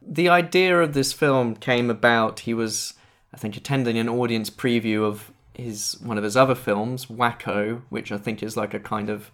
[0.00, 2.40] the idea of this film came about.
[2.40, 2.94] He was,
[3.32, 8.10] I think, attending an audience preview of his one of his other films, Wacko, which
[8.12, 9.30] I think is like a kind of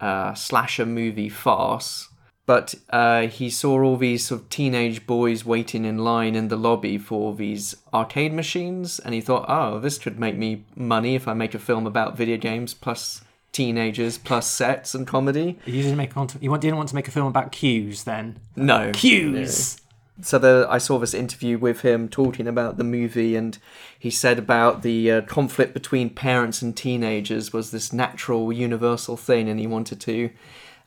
[0.00, 2.08] uh, slasher movie farce.
[2.46, 6.56] But uh, he saw all these sort of teenage boys waiting in line in the
[6.56, 11.28] lobby for these arcade machines, and he thought, "Oh, this could make me money if
[11.28, 15.96] I make a film about video games plus teenagers plus sets and comedy." you didn't
[15.96, 18.40] make cont- you want, didn't want to make a film about queues then?
[18.56, 19.79] No, Queues.
[20.22, 23.58] So the, I saw this interview with him talking about the movie, and
[23.98, 29.48] he said about the uh, conflict between parents and teenagers was this natural, universal thing,
[29.48, 30.30] and he wanted to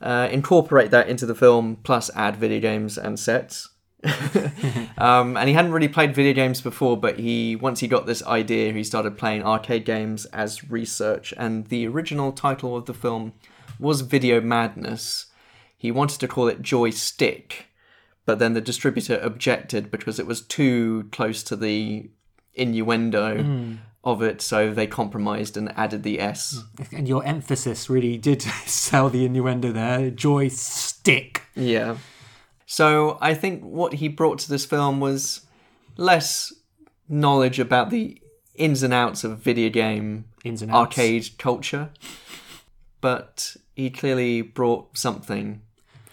[0.00, 3.70] uh, incorporate that into the film, plus add video games and sets.
[4.98, 8.22] um, and he hadn't really played video games before, but he once he got this
[8.24, 11.32] idea, he started playing arcade games as research.
[11.38, 13.32] And the original title of the film
[13.78, 15.26] was Video Madness.
[15.76, 17.66] He wanted to call it Joystick,
[18.26, 22.10] but then the distributor objected because it was too close to the
[22.54, 23.42] innuendo.
[23.42, 23.74] Hmm.
[24.06, 26.62] of it, so they compromised and added the S.
[26.76, 26.96] Hmm.
[26.96, 30.10] And your emphasis really did sell the innuendo there.
[30.10, 31.40] Joy stick.
[31.54, 31.96] Yeah.
[32.66, 35.46] So I think what he brought to this film was
[35.96, 36.52] less
[37.08, 38.20] knowledge about the
[38.54, 40.78] ins and outs of video game Ins and outs.
[40.98, 41.90] arcade culture,
[43.00, 45.62] but he clearly brought something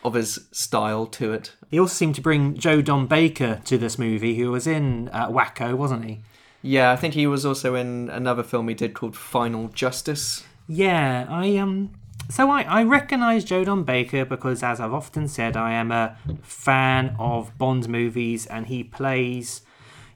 [0.03, 1.53] of his style to it.
[1.69, 5.29] He also seemed to bring Joe Don Baker to this movie, who was in uh,
[5.29, 6.21] Wacko, wasn't he?
[6.61, 10.43] Yeah, I think he was also in another film he did called Final Justice.
[10.67, 11.91] Yeah, I um.
[12.29, 16.17] So I, I recognise Joe Don Baker because, as I've often said, I am a
[16.41, 19.61] fan of Bond movies, and he plays.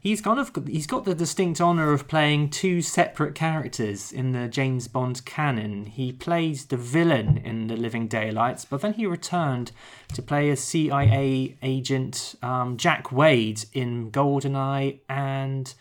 [0.05, 4.47] He's kind of he's got the distinct honour of playing two separate characters in the
[4.47, 5.87] James Bond canon.
[5.87, 9.71] He plays the villain in The Living Daylights, but then he returned
[10.13, 15.73] to play as CIA agent um, Jack Wade in GoldenEye and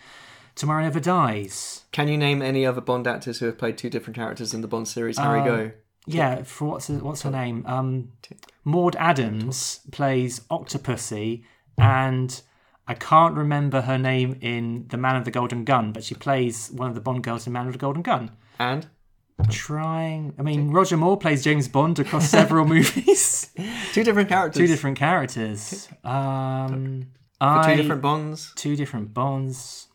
[0.55, 1.85] Tomorrow Never Dies.
[1.93, 4.69] Can you name any other Bond actors who have played two different characters in the
[4.69, 5.19] Bond series?
[5.19, 5.71] Harry Uh, Go.
[6.07, 7.63] Yeah, for what's her, what's her name?
[7.67, 8.13] Um,
[8.65, 11.45] Maud Adams plays Octopussy,
[11.77, 12.41] and
[12.87, 16.71] I can't remember her name in The Man of the Golden Gun, but she plays
[16.71, 18.31] one of the Bond girls in Man of the Golden Gun.
[18.59, 18.87] And
[19.51, 23.51] Trying, I mean, Roger Moore plays James Bond across several movies.
[23.93, 24.59] two different characters.
[24.61, 25.89] Two different characters.
[26.05, 27.09] Um,
[27.41, 28.53] I, two different Bonds.
[28.55, 29.89] two different Bonds.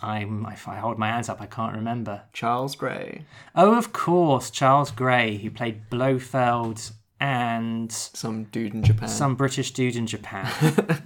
[0.00, 2.22] I'm if I hold my hands up, I can't remember.
[2.32, 3.24] Charles Gray.
[3.54, 9.08] Oh, of course, Charles Gray, who played Blofeld and Some dude in Japan.
[9.08, 10.48] some British dude in Japan.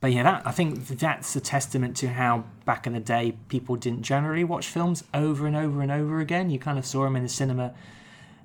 [0.00, 3.76] but yeah, that I think that's a testament to how back in the day people
[3.76, 6.50] didn't generally watch films over and over and over again.
[6.50, 7.74] You kind of saw them in the cinema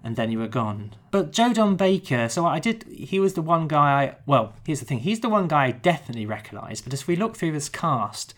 [0.03, 0.93] and then you were gone.
[1.11, 4.79] But Joe Don Baker, so I did he was the one guy I well, here's
[4.79, 7.69] the thing, he's the one guy I definitely recognise, but as we look through this
[7.69, 8.33] cast,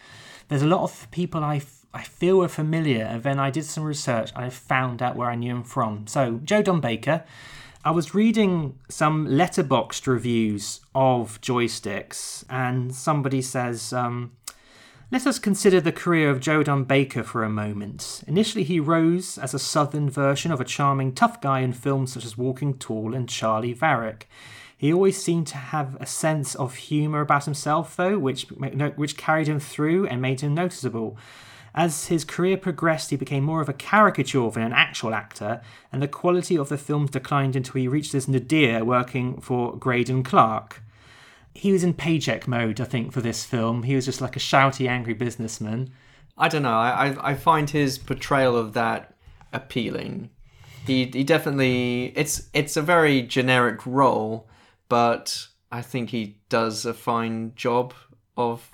[0.48, 1.62] there's a lot of people I
[1.94, 5.36] I feel are familiar, and then I did some research I found out where I
[5.36, 6.06] knew him from.
[6.06, 7.24] So, Joe Don Baker,
[7.88, 14.34] I was reading some Letterboxd reviews of joysticks, and somebody says, um,
[15.10, 18.26] let us consider the career of Joe Don Baker for a moment.
[18.28, 22.26] Initially, he rose as a southern version of a charming tough guy in films such
[22.26, 24.28] as Walking Tall and Charley Varrick.
[24.78, 28.50] He always seemed to have a sense of humour about himself, though, which,
[28.98, 31.18] which carried him through and made him noticeable.
[31.78, 35.62] As his career progressed, he became more of a caricature than an actual actor,
[35.92, 40.26] and the quality of the films declined until he reached his nadir working for Greydon
[40.26, 40.82] Clark.
[41.54, 43.84] He was in paycheck mode, I think, for this film.
[43.84, 45.92] He was just like a shouty, angry businessman.
[46.36, 46.80] I don't know.
[46.80, 49.14] I, I I find his portrayal of that
[49.54, 50.32] appealing.
[50.88, 54.50] He he definitely it's it's a very generic role,
[54.90, 57.94] but I think he does a fine job
[58.36, 58.68] of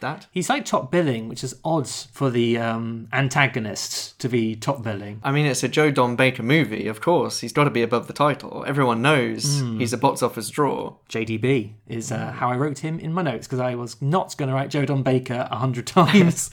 [0.00, 0.26] that.
[0.30, 5.20] He's like top billing, which is odd for the um, antagonist to be top billing.
[5.22, 7.40] I mean, it's a Joe Don Baker movie, of course.
[7.40, 8.64] He's got to be above the title.
[8.66, 10.96] Everyone knows he's a box office draw.
[11.08, 14.48] JDB is uh, how I wrote him in my notes because I was not going
[14.48, 16.50] to write Joe Don Baker a hundred times.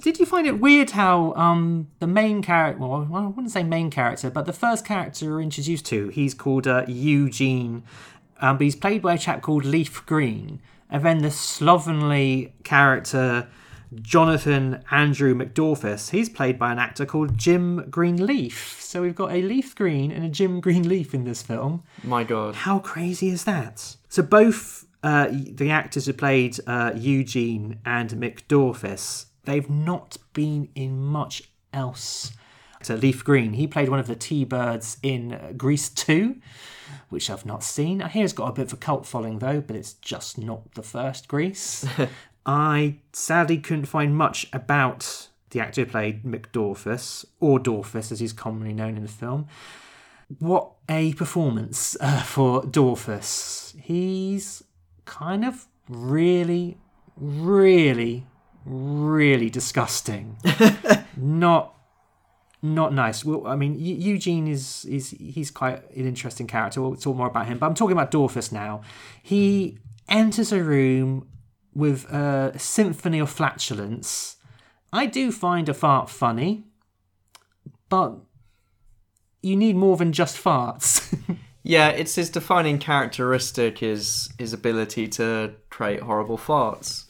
[0.00, 3.88] Did you find it weird how um, the main character, well, I wouldn't say main
[3.88, 7.84] character, but the first character we're introduced to, he's called uh, Eugene,
[8.40, 10.60] um, but he's played by a chap called Leif Green.
[10.92, 13.48] And then the slovenly character
[14.00, 18.80] Jonathan Andrew McDorfus, he's played by an actor called Jim Greenleaf.
[18.80, 21.82] So we've got a Leif Green and a Jim Greenleaf in this film.
[22.04, 22.54] My God.
[22.54, 23.96] How crazy is that?
[24.10, 30.98] So both uh, the actors who played uh, Eugene and McDorfus, they've not been in
[30.98, 32.32] much else.
[32.82, 36.36] So Leif Green, he played one of the T-Birds in uh, Grease 2,
[37.08, 38.02] which I've not seen.
[38.02, 40.74] I hear it's got a bit of a cult following though, but it's just not
[40.74, 41.86] the first Grease.
[42.46, 48.32] I sadly couldn't find much about the actor who played McDorfus, or Dorfus as he's
[48.32, 49.46] commonly known in the film.
[50.38, 53.78] What a performance uh, for Dorfus.
[53.80, 54.64] He's
[55.04, 56.78] kind of really,
[57.16, 58.26] really,
[58.64, 60.38] really disgusting.
[61.16, 61.74] not
[62.62, 63.24] not nice.
[63.24, 66.80] Well, I mean, Eu- Eugene is is he's quite an interesting character.
[66.80, 67.58] We'll talk more about him.
[67.58, 68.82] But I'm talking about Dorfus now.
[69.22, 71.28] He enters a room
[71.74, 74.36] with a symphony of flatulence.
[74.92, 76.64] I do find a fart funny,
[77.88, 78.16] but
[79.42, 81.14] you need more than just farts.
[81.64, 87.04] Yeah, it's his defining characteristic is his ability to create horrible farts.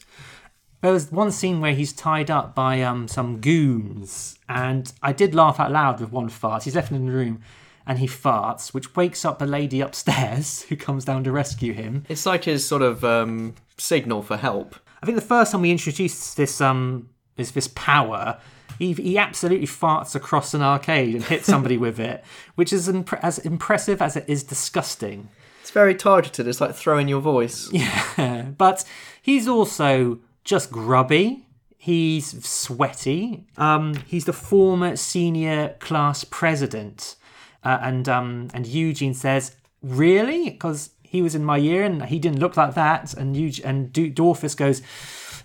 [0.83, 5.33] There was one scene where he's tied up by um, some goons, and I did
[5.33, 6.65] laugh out loud with one fart.
[6.65, 7.41] He's left in the room,
[7.87, 12.03] and he farts, which wakes up a lady upstairs who comes down to rescue him.
[12.09, 14.75] It's like his sort of um, signal for help.
[15.01, 18.41] I think the first time we introduced this um this this power,
[18.77, 23.19] He, he absolutely farts across an arcade and hits somebody with it, which is impre-
[23.21, 25.29] as impressive as it is disgusting.
[25.61, 26.45] It's very targeted.
[26.45, 27.69] It's like throwing your voice.
[27.73, 28.83] Yeah, but
[29.21, 31.47] he's also just grubby.
[31.77, 33.45] He's sweaty.
[33.57, 37.15] Um, he's the former senior class president,
[37.63, 42.19] uh, and um, and Eugene says, "Really?" Because he was in my year and he
[42.19, 43.13] didn't look like that.
[43.13, 44.81] And Eugene, and D- Dorfus goes,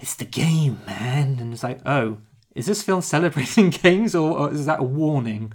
[0.00, 2.18] "It's the game, man." And it's like, "Oh,
[2.54, 5.52] is this film celebrating games, or, or is that a warning?"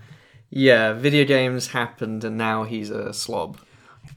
[0.50, 3.58] Yeah, video games happened, and now he's a slob.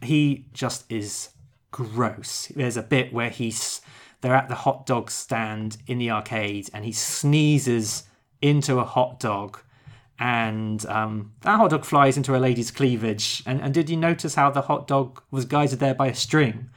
[0.03, 1.31] he just is
[1.71, 2.49] gross.
[2.55, 3.81] There's a bit where he's
[4.27, 8.03] they're at the hot dog stand in the arcade and he sneezes
[8.43, 9.61] into a hot dog
[10.19, 13.45] and um, that hot dog flies into a lady's cleavage.
[13.47, 16.71] And, and did you notice how the hot dog was guided there by a string,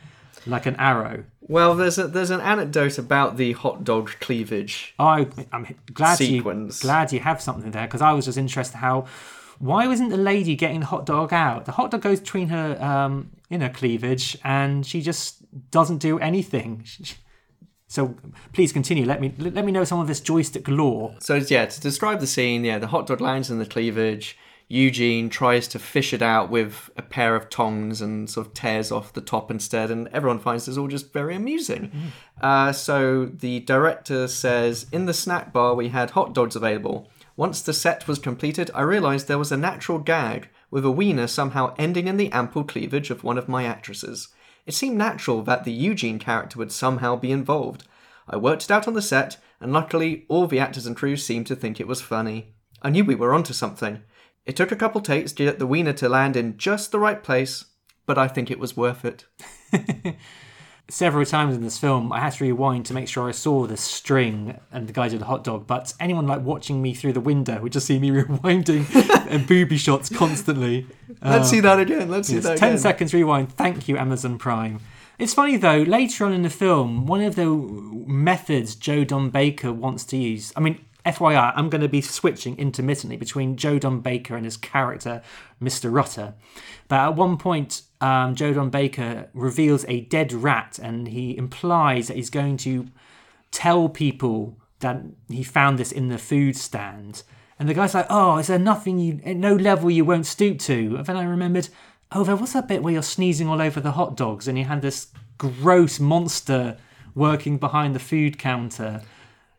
[0.45, 1.23] like an arrow?
[1.41, 4.93] Well, there's a, there's an anecdote about the hot dog cleavage.
[4.99, 6.83] I, I'm glad Sequence.
[6.83, 9.07] you glad you have something there because I was just interested how
[9.57, 11.65] why wasn't the lady getting the hot dog out?
[11.65, 15.39] The hot dog goes between her um, in her cleavage and she just
[15.71, 16.85] doesn't do anything.
[17.89, 18.15] So
[18.53, 19.03] please continue.
[19.03, 21.15] Let me let me know some of this joystick lore.
[21.19, 24.37] So yeah, to describe the scene, yeah, the hot dog lands in the cleavage.
[24.71, 28.91] Eugene tries to fish it out with a pair of tongs and sort of tears
[28.91, 31.91] off the top instead, and everyone finds this all just very amusing.
[32.39, 37.09] Uh, so the director says, In the snack bar, we had hot dogs available.
[37.35, 41.25] Once the set was completed, I realised there was a natural gag with a wiener
[41.25, 44.27] somehow ending in the ample cleavage of one of my actresses.
[44.69, 47.85] It seemed natural that the Eugene character would somehow be involved.
[48.29, 51.47] I worked it out on the set, and luckily all the actors and crew seemed
[51.47, 52.53] to think it was funny.
[52.83, 54.03] I knew we were onto something.
[54.45, 57.23] It took a couple takes to get the wiener to land in just the right
[57.23, 57.65] place,
[58.05, 59.25] but I think it was worth it.
[60.89, 63.77] Several times in this film, I had to rewind to make sure I saw the
[63.77, 65.67] string and the guy did the hot dog.
[65.67, 68.85] But anyone like watching me through the window would just see me rewinding
[69.29, 70.87] and booby shots constantly.
[71.21, 72.09] Let's uh, see that again.
[72.09, 72.79] Let's see Yes, that 10 again.
[72.79, 73.53] seconds rewind.
[73.53, 74.79] Thank you, Amazon Prime.
[75.19, 79.71] It's funny though, later on in the film, one of the methods Joe Don Baker
[79.71, 83.99] wants to use, I mean, FYI, I'm going to be switching intermittently between Joe Don
[84.01, 85.21] Baker and his character,
[85.61, 85.91] Mr.
[85.91, 86.33] Rutter.
[86.87, 92.07] But at one point, um, Joe Don Baker reveals a dead rat and he implies
[92.07, 92.87] that he's going to
[93.51, 97.23] tell people that he found this in the food stand.
[97.57, 100.95] And the guy's like, "Oh, is there nothing you, no level you won't stoop to?"
[100.97, 101.67] And then I remembered,
[102.11, 104.65] oh, there was that bit where you're sneezing all over the hot dogs, and you
[104.65, 105.07] had this
[105.37, 106.77] gross monster
[107.15, 109.01] working behind the food counter.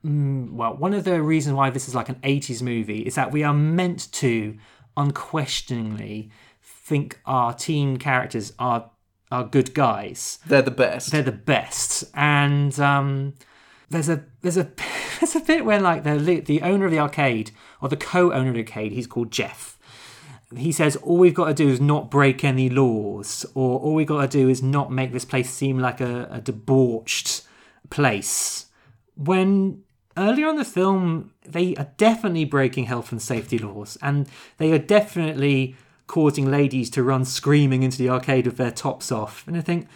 [0.05, 3.33] Mm, well, one of the reasons why this is like an 80s movie is that
[3.33, 4.57] we are meant to
[4.96, 6.31] unquestioningly
[6.90, 8.90] think our teen characters are
[9.31, 11.12] are good guys They're the best.
[11.12, 12.05] they're the best.
[12.14, 13.35] And um,
[13.88, 14.68] there's a there's a
[15.20, 18.55] there's a bit where like the the owner of the arcade or the co-owner of
[18.55, 19.79] the arcade, he's called Jeff.
[20.57, 24.09] He says all we've got to do is not break any laws, or all we've
[24.14, 27.42] got to do is not make this place seem like a, a debauched
[27.88, 28.66] place.
[29.14, 29.85] When
[30.16, 34.26] earlier on in the film, they are definitely breaking health and safety laws, and
[34.57, 35.76] they are definitely
[36.11, 39.46] causing ladies to run screaming into the arcade with their tops off.
[39.46, 39.87] And I think,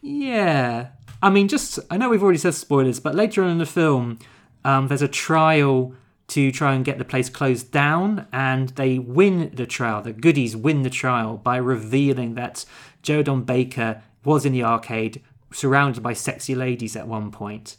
[0.00, 0.88] yeah.
[1.22, 4.18] I mean, just, I know we've already said spoilers, but later on in the film,
[4.64, 5.94] um, there's a trial
[6.28, 10.00] to try and get the place closed down, and they win the trial.
[10.00, 12.64] The goodies win the trial by revealing that
[13.02, 17.76] Joe Don Baker was in the arcade surrounded by sexy ladies at one point.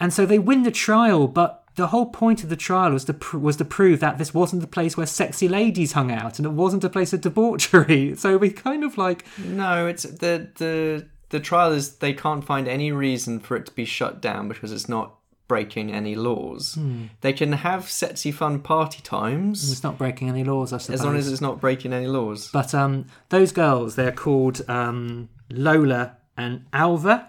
[0.00, 3.14] And so they win the trial, but the whole point of the trial was to
[3.14, 6.46] pr- was to prove that this wasn't the place where sexy ladies hung out, and
[6.46, 8.14] it wasn't a place of debauchery.
[8.16, 12.66] So we kind of like No, it's the the the trial is they can't find
[12.68, 15.14] any reason for it to be shut down because it's not
[15.48, 16.74] breaking any laws.
[16.74, 17.04] Hmm.
[17.20, 21.00] They can have sexy fun party times it's not breaking any laws, I suppose.
[21.00, 22.50] as long as it's not breaking any laws.
[22.52, 27.28] But um, those girls, they're called um, Lola and Alva.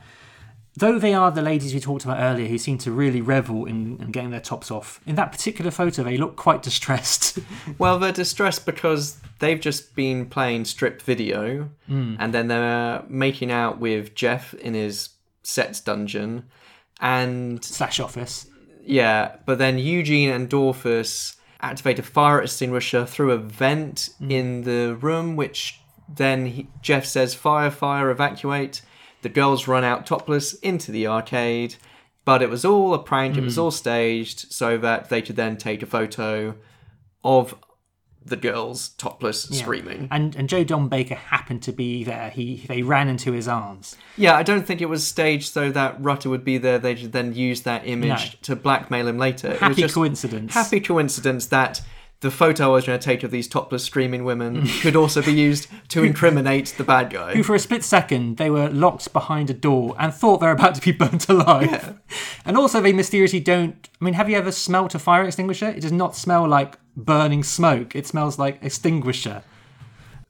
[0.80, 3.98] Though they are the ladies we talked about earlier who seem to really revel in,
[4.00, 7.40] in getting their tops off, in that particular photo, they look quite distressed.
[7.80, 12.16] Well, they're distressed because they've just been playing strip video, Hmm.
[12.20, 15.10] and then they're making out with Jeff in his
[15.44, 16.44] sets dungeon,
[17.02, 18.48] and Slash office.
[18.84, 24.96] Yeah, but then Eugene and Dorfus activate a fire extinguisher through a vent in the
[25.02, 28.82] room, which then he, Jeff says, fire, fire, evacuate.
[29.22, 31.76] The girls run out topless into the arcade,
[32.26, 33.62] but it was all a prank, it was hmm.
[33.62, 36.56] all staged so that they could then take a photo
[37.24, 37.56] of
[38.30, 39.62] the girls topless Yeah.
[39.62, 40.08] screaming.
[40.12, 42.30] And and Joe Don Baker happened to be there.
[42.30, 43.96] He they ran into his arms.
[44.18, 46.78] Yeah, I don't think it was staged so that Rutter would be there.
[46.78, 48.40] They would then use that image No.
[48.44, 49.48] to blackmail him later.
[49.48, 50.54] it was Happy just coincidence.
[50.54, 51.82] Happy coincidence that
[52.22, 55.34] the photo I was going to take of these topless screaming women could also be
[55.34, 57.34] used to incriminate the bad guy.
[57.34, 60.76] Who for a split second they were locked behind a door and thought they're about
[60.76, 62.00] to be burnt alive.
[62.46, 65.70] And also they mysteriously don't I mean, have you ever smelt a fire extinguisher?
[65.70, 67.96] It does not smell like burning smoke.
[67.96, 69.44] It smells like extinguisher.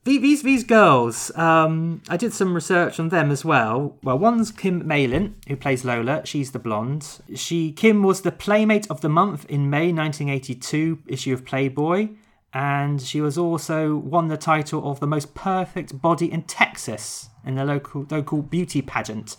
[0.07, 3.97] The- These these girls, um, I did some research on them as well.
[4.01, 6.25] Well, one's Kym Malin, who plays Lola.
[6.25, 7.19] She's the blonde.
[7.35, 12.07] She Kym was the Playmate of the Month in May 1982 issue of Playboy,
[12.53, 17.55] and she was also won the title of the most perfect body in Texas in
[17.55, 19.35] the local local beauty pageant.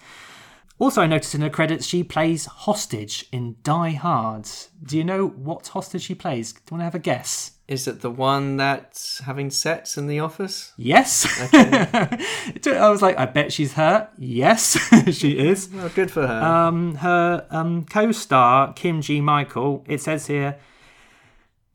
[0.78, 4.46] Also, I noticed in her credits she plays hostage in Die Hard.
[4.82, 6.52] Do you know what hostage she plays?
[6.52, 7.52] Do you want to have a guess?
[7.68, 10.72] Is it the one that's having sex in the office?
[10.78, 11.26] Yes.
[11.52, 14.08] I was like, I bet she's her.
[14.16, 14.78] Yes,
[15.14, 15.68] she is.
[15.68, 16.42] Well, good for her.
[16.42, 19.20] Um, her um, co-star Kim G.
[19.20, 19.84] Michael.
[19.86, 20.56] It says here,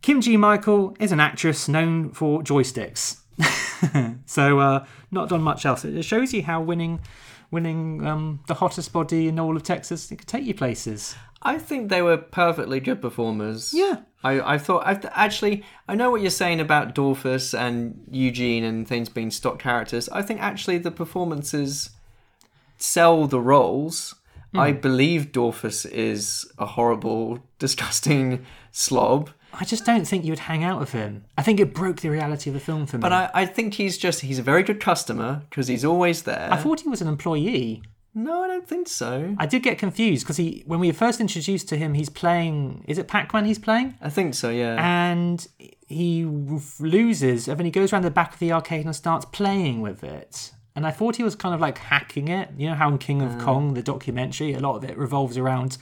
[0.02, 0.36] Kim G.
[0.36, 3.20] Michael is an actress known for joysticks.
[4.26, 5.86] so uh, not done much else.
[5.86, 7.02] It shows you how winning,
[7.52, 11.16] winning um, the hottest body in all of Texas it could take you places.
[11.44, 13.76] I think they were perfectly good performers.
[13.76, 13.98] Yeah.
[14.24, 18.88] I, I thought I actually I know what you're saying about Dorfus and Eugene and
[18.88, 20.08] things being stock characters.
[20.10, 21.90] I think actually the performances
[22.78, 24.16] sell the roles.
[24.52, 24.60] Hmm.
[24.60, 29.32] I believe Dorfus is a horrible, disgusting slob.
[29.54, 31.26] I just don't think you would hang out with him.
[31.38, 33.02] I think it broke the reality of the film for me.
[33.02, 36.50] But I, I think he's just he's a very good customer because he's always there.
[36.52, 37.84] I thought he was an employee.
[38.16, 39.36] No, I don't think so.
[39.38, 42.86] I did get confused because he, when we were first introduced to him, he's playing.
[42.88, 43.46] Is it Pac-Man?
[43.46, 44.78] He's playing, I think so, yeah.
[44.80, 45.48] and
[45.88, 49.82] he loses, and then he goes around the back of the arcade and starts playing
[49.82, 50.52] with it.
[50.76, 52.50] And I thought he was kind of like hacking it.
[52.58, 55.78] You know how in King of Kong, the documentary, a lot of it revolves around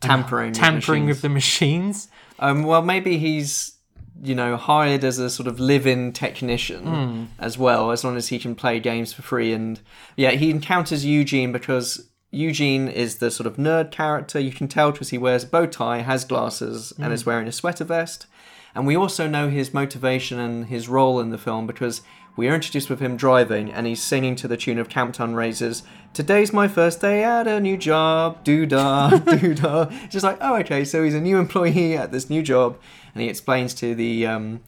[0.00, 1.16] tampering, with tampering machines.
[1.16, 2.08] with the machines.
[2.38, 3.78] Um, well, maybe he's
[4.24, 7.24] you know hired as a sort of live-in technician Hmm.
[7.38, 9.52] as well, as long as he can play games for free.
[9.52, 9.80] And
[10.16, 14.38] yeah, he encounters Eugene because Eugene is the sort of nerd character.
[14.40, 17.12] You can tell because he wears a bow tie, has glasses, and Hmm.
[17.12, 18.26] is wearing a sweater vest.
[18.74, 22.00] And we also know his motivation and his role in the film because
[22.36, 25.82] we are introduced with him driving and he's singing to the tune of Camptown Races.
[26.14, 28.42] Today's my first day at a new job.
[28.44, 29.88] Doo da, doo da.
[29.90, 32.78] It's just like, oh, okay, so he's a new employee at this new job.
[33.14, 34.60] And he explains to the, um,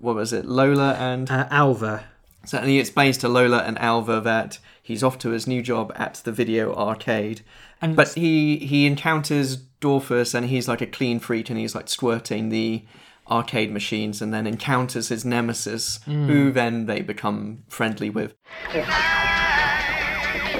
[0.00, 1.30] what was it, Lola and.
[1.30, 2.04] Uh, Alva.
[2.44, 5.92] So and he explains to Lola and Alva that he's off to his new job
[5.96, 7.42] at the video arcade.
[7.80, 11.88] And But he he encounters Dorfus and he's like a clean freak and he's like
[11.88, 12.84] squirting the
[13.30, 16.52] arcade machines and then encounters his nemesis, who hmm.
[16.52, 18.34] then they become friendly with.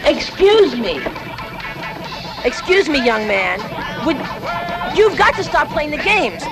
[0.05, 1.01] Excuse me.
[2.45, 3.59] Excuse me, young man.
[4.07, 4.17] Would
[4.97, 6.45] you've got to stop playing the games?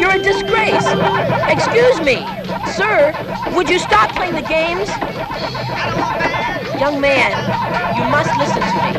[0.00, 0.84] You're a disgrace.
[1.48, 2.26] Excuse me,
[2.72, 3.12] sir.
[3.54, 4.88] Would you stop playing the games?
[6.80, 7.30] Young man,
[7.96, 8.92] you must listen to me.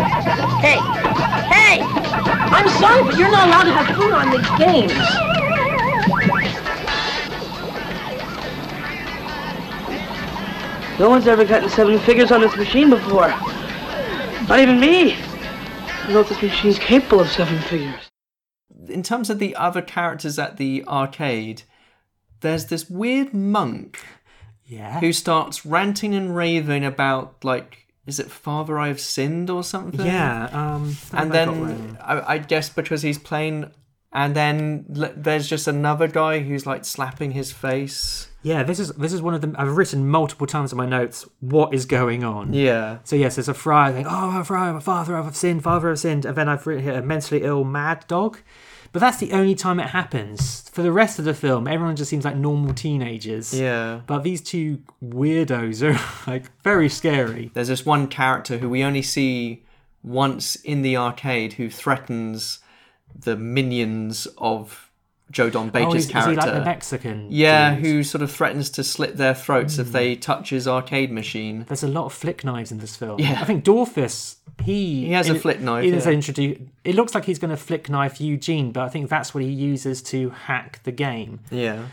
[0.61, 0.79] Hey,
[1.51, 1.81] hey!
[2.53, 5.42] I'm sorry, but you're not allowed to have food on the games.
[10.99, 13.27] No one's ever gotten seven figures on this machine before.
[13.29, 15.13] Not even me.
[15.15, 18.11] I don't know if this machine's capable of seven figures.
[18.87, 21.63] In terms of the other characters at the arcade,
[22.41, 23.99] there's this weird monk
[24.65, 24.99] Yeah.
[24.99, 30.05] who starts ranting and raving about like is it Father I have sinned or something?
[30.05, 30.49] yeah.
[30.51, 33.71] Um, and I then I, I guess because he's playing,
[34.13, 38.29] and then l- there's just another guy who's like slapping his face.
[38.43, 39.55] Yeah, this is this is one of them.
[39.57, 41.25] I've written multiple times in my notes.
[41.39, 42.53] What is going on?
[42.53, 46.25] Yeah, So yes, there's a friar going, "Oh, friar, father, I've sinned, father, I've sinned,"
[46.25, 48.39] and then I've written here a mentally ill mad dog.
[48.91, 50.69] But that's the only time it happens.
[50.69, 53.51] For the rest of the film, everyone just seems like normal teenagers.
[53.57, 54.01] yeah.
[54.05, 57.49] But these two weirdos are like very scary.
[57.55, 59.63] There's this one character who we only see
[60.03, 62.59] once in the arcade who threatens
[63.15, 64.91] the minions of
[65.31, 66.41] Joe Don oh, Baker's is, is he character.
[66.41, 67.27] like the Mexican?
[67.29, 67.85] yeah, dude?
[67.85, 69.93] who sort of threatens to slit their throats if hmm.
[69.93, 71.65] they touch his arcade machine.
[71.67, 73.19] There's a lot of flick knives in this film.
[73.19, 73.39] Yeah.
[73.41, 76.11] I think Dorfus, he He has a flick knife, He is yeah.
[76.11, 76.61] introduced.
[76.83, 79.49] It looks like he's going to flick knife Eugene, but I think that's what he
[79.49, 81.39] uses to hack the game.
[81.49, 81.87] Yeah.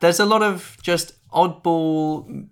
[0.00, 2.48] There's a lot of just oddball.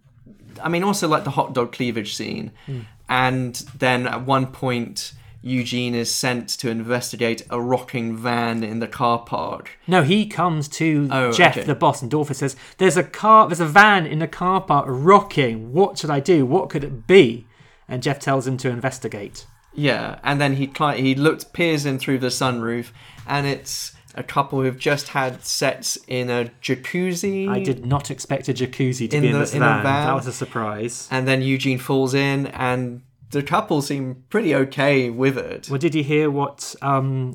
[0.62, 2.52] I mean, also like the hot dog cleavage scene.
[2.66, 2.80] Hmm.
[3.08, 8.88] And then at one point, Eugene is sent to investigate a rocking van in the
[8.88, 9.70] car park.
[9.86, 11.66] No, he comes to Oh, Jeff, okay.
[11.66, 14.86] the boss, and Dorfer says, "There's a car, there's a van in the car park
[14.88, 15.72] rocking.
[15.72, 16.44] What should I do?
[16.44, 17.46] What could it be?"
[17.88, 19.46] And Jeff tells him to investigate.
[19.74, 22.86] Yeah, and then he cli- he looked peers in through the sunroof,
[23.26, 27.48] and it's a couple who've just had sex in a jacuzzi.
[27.48, 29.82] I did not expect a jacuzzi to In be in the- this in a van.
[29.84, 30.06] van.
[30.08, 31.06] That was a surprise.
[31.12, 35.68] And then Eugene falls in, and the couple seem pretty okay with it.
[35.70, 37.34] Well, did you hear what um,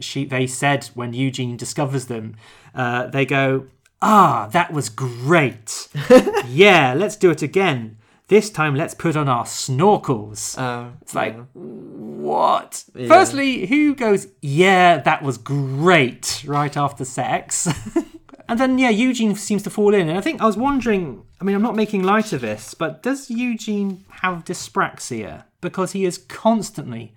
[0.00, 2.36] she they said when Eugene discovers them?
[2.74, 3.66] Uh, they go,
[4.00, 5.88] "Ah, that was great.
[6.46, 7.96] yeah, let's do it again.
[8.28, 12.84] This time, let's put on our snorkels." Uh, It's like, what?
[13.08, 17.66] Firstly, who goes, yeah, that was great right after sex?
[18.50, 20.08] and then, yeah, Eugene seems to fall in.
[20.08, 23.00] And I think I was wondering, I mean, I'm not making light of this, but
[23.00, 25.44] does Eugene have dyspraxia?
[25.60, 27.14] Because he is constantly,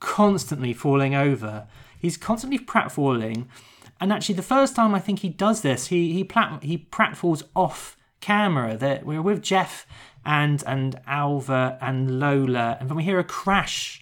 [0.00, 1.66] constantly falling over.
[1.98, 3.48] He's constantly pratfalling.
[4.00, 7.42] And actually, the first time I think he does this, he he, plat, he pratfalls
[7.54, 8.74] off camera.
[8.74, 9.86] That we're with Jeff
[10.24, 14.01] and and Alva and Lola, and then we hear a crash,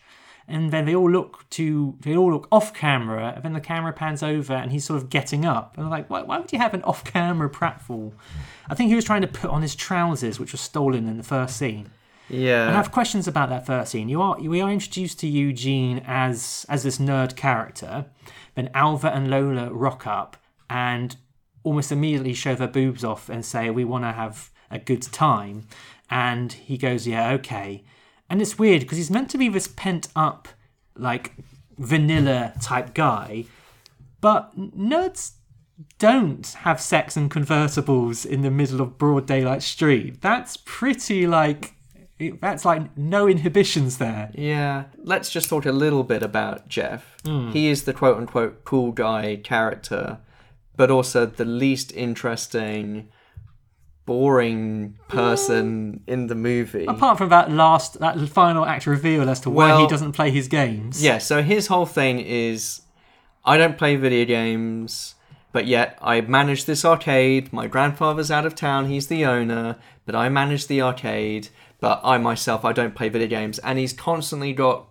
[0.50, 3.92] and then they all look to they all look off camera, and then the camera
[3.92, 6.58] pans over, and he's sort of getting up, and I'm like, why, why would you
[6.58, 8.12] have an off camera pratfall?
[8.68, 11.22] I think he was trying to put on his trousers, which were stolen in the
[11.24, 11.90] first scene.
[12.28, 12.68] yeah.
[12.68, 14.08] I have questions about that first scene.
[14.08, 18.06] You are we are introduced to Eugene as as this nerd character.
[18.54, 20.36] Then Alva and Lola rock up
[20.68, 21.16] and
[21.62, 25.66] almost immediately show their boobs off and say we want to have a good time.
[26.10, 27.84] And he goes, yeah, okay.
[28.30, 30.48] And it's weird because he's meant to be this pent up,
[30.96, 31.34] like
[31.76, 33.44] vanilla type guy,
[34.20, 35.32] but nerds
[35.98, 40.20] don't have sex and convertibles in the middle of broad daylight street.
[40.20, 41.74] That's pretty like
[42.40, 44.30] that's like no inhibitions there.
[44.34, 47.16] Yeah, let's just talk a little bit about Jeff.
[47.24, 47.50] Hmm.
[47.50, 50.18] He is the quote unquote cool guy character,
[50.76, 53.08] but also the least interesting,
[54.10, 56.84] boring person in the movie.
[56.86, 60.48] Apart from that last that final act reveal as to why he doesn't play his
[60.48, 61.00] games.
[61.00, 62.82] Yeah, so his whole thing is
[63.44, 65.14] I don't play video games,
[65.52, 67.52] but yet I manage this arcade.
[67.52, 72.18] My grandfather's out of town, he's the owner, but I manage the arcade, but I
[72.18, 74.88] myself I don't play video games and he's constantly got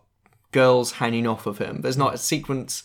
[0.54, 1.82] girls hanging off of him.
[1.82, 2.84] There's not a sequence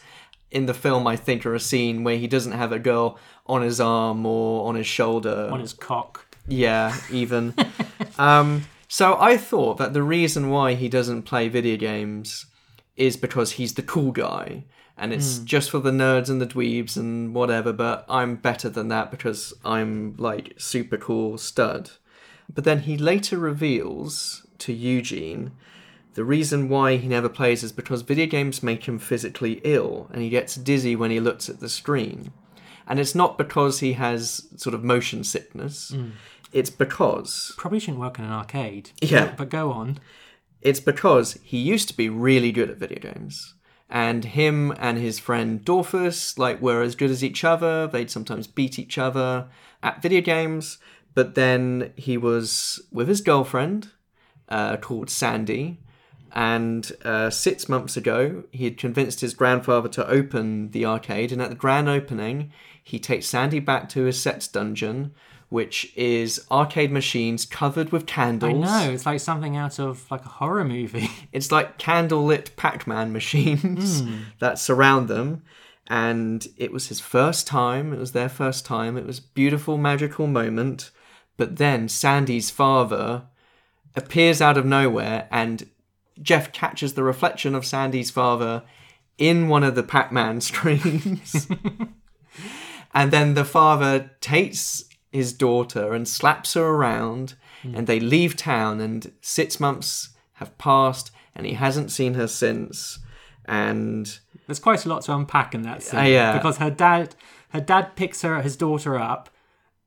[0.51, 3.63] in the film I think or a scene where he doesn't have a girl on
[3.63, 5.49] his arm or on his shoulder.
[5.53, 6.24] on his cock.
[6.47, 7.55] Yeah, even.
[8.19, 12.47] um, so I thought that the reason why he doesn't play video games
[12.97, 14.65] is because he's the cool guy.
[14.97, 18.87] And it's just for the nerds and the dweebs and whatever, but I'm better than
[18.89, 21.91] that because I'm like super cool stud.
[22.53, 25.51] But then he later reveals to Eugene
[26.15, 30.23] the reason why he never plays is because video games make him physically ill and
[30.23, 32.33] he gets dizzy when he looks at the screen.
[32.87, 35.91] And it's not because he has sort of motion sickness.
[36.55, 38.93] It's because Probably shouldn't work in an arcade.
[39.03, 39.27] Yeah.
[39.27, 39.99] But, but go on.
[40.63, 43.55] it's because he used to be really good at video games.
[43.91, 47.87] And him and his friend Dorfus like were as good as each other.
[47.87, 49.49] They'd sometimes beat each other
[49.83, 50.79] at video games.
[51.13, 53.91] But then he was with his girlfriend
[54.49, 55.81] uh, called Sandy.
[56.33, 61.31] And uh, six months ago, he had convinced his grandfather to open the arcade.
[61.31, 62.53] And at the grand opening,
[62.83, 65.15] he takes Sandy back to his sex dungeon,
[65.49, 68.69] which is arcade machines covered with candles.
[68.69, 71.11] I know, it's like something out of like a horror movie.
[71.33, 74.17] It's like candlelit Pac-Man machines hmm.
[74.39, 75.43] that surround them.
[75.89, 77.93] And it was his first time.
[77.93, 78.97] It was their first time.
[78.97, 80.91] It was a beautiful, magical moment.
[81.37, 83.25] But then Sandy's father
[83.97, 85.69] appears out of nowhere, and
[86.21, 88.63] Jeff catches the reflection of Sandy's father
[89.19, 91.49] in one of the Pac-Man screens.
[92.95, 94.85] and then the father takes
[95.15, 98.81] his daughter and slaps her around, and they leave town.
[98.81, 102.99] And six months have passed, and he hasn't seen her since.
[103.47, 106.01] And There's quite a lot to unpack in that scene.
[106.01, 106.33] Uh, yeah.
[106.37, 107.15] Because her dad
[107.51, 109.31] her dad picks her his daughter up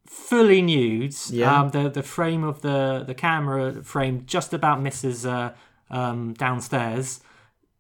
[0.06, 1.14] fully nude.
[1.30, 1.62] Yeah.
[1.62, 5.54] Um, the the frame of the the camera frame just about misses uh,
[5.90, 7.20] um, downstairs.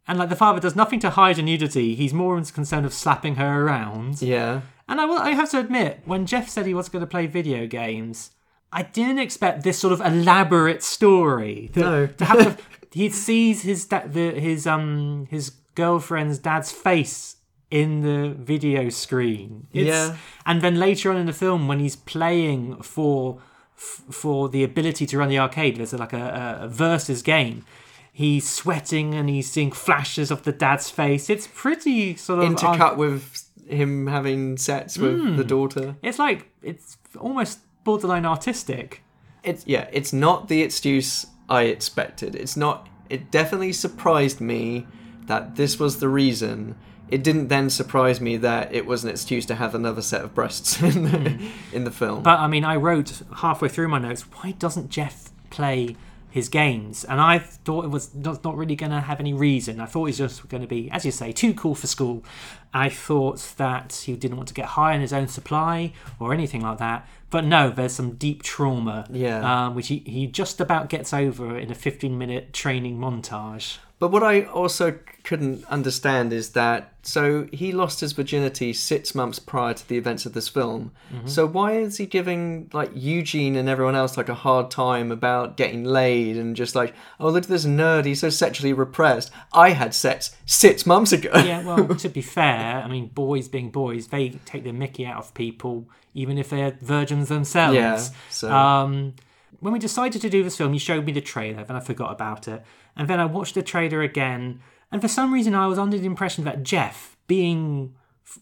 [0.07, 1.95] And like the father does nothing to hide a nudity.
[1.95, 4.21] He's more concerned of slapping her around.
[4.21, 7.07] yeah, And I will I have to admit, when Jeff said he was going to
[7.07, 8.31] play video games,
[8.71, 11.69] I didn't expect this sort of elaborate story.
[11.73, 12.07] That- No.
[12.07, 17.35] to have to, he sees his da- the, his um his girlfriend's dad's face
[17.69, 19.67] in the video screen.
[19.73, 20.15] It's, Yeah.
[20.45, 23.39] And then later on in the film, when he's playing for
[23.75, 27.65] f- for the ability to run the arcade, there's like a, a versus game.
[28.13, 31.29] he's sweating and he's seeing flashes of the dad's face.
[31.29, 35.47] It's pretty sort of Intercut with him having sex with the hmm.
[35.47, 35.95] daughter.
[36.01, 39.03] It's like it's almost borderline artistic.
[39.43, 42.35] It's yeah, it's not the excuse I expected.
[42.35, 42.87] It's not.
[43.09, 44.85] It definitely surprised me
[45.27, 46.75] that this was the reason.
[47.09, 50.35] It didn't then surprise me that it was an excuse to have another set of
[50.35, 51.47] breasts in the, hmm.
[51.71, 52.23] in the film.
[52.23, 55.95] But I mean, I wrote halfway through my notes, why doesn't Jeff play
[56.37, 57.03] his games?
[57.03, 59.81] And I thought it was not not really going to have any reason.
[59.81, 62.23] I thought he was just going to be, as you say, too cool for school.
[62.73, 66.61] I thought that he didn't want to get high on his own supply or anything
[66.61, 67.07] like that.
[67.29, 69.65] But no, there's some deep trauma, Yeah.
[69.67, 73.79] um, which he, he just about gets over in a 15 minute training montage.
[73.99, 79.39] But what I also couldn't understand is that so he lost his virginity six months
[79.39, 80.91] prior to the events of this film.
[81.25, 85.57] So why is he giving like Eugene and everyone else like a hard time about
[85.57, 89.31] getting laid and just like, oh look at this nerd, he's so sexually repressed.
[89.51, 91.31] I had sex six months ago.
[91.33, 95.17] Yeah, well, to be fair, I mean, boys being boys, they take the mickey out
[95.17, 97.75] of people, even if they're virgins themselves.
[97.75, 97.97] Yeah,
[98.29, 99.15] so- Um,
[99.59, 102.11] when we decided to do this film, you showed me the trailer, and I forgot
[102.11, 102.61] about it.
[102.97, 104.59] And then I watched the trailer again,
[104.91, 107.93] and for some reason, I was under the impression that Jeff, being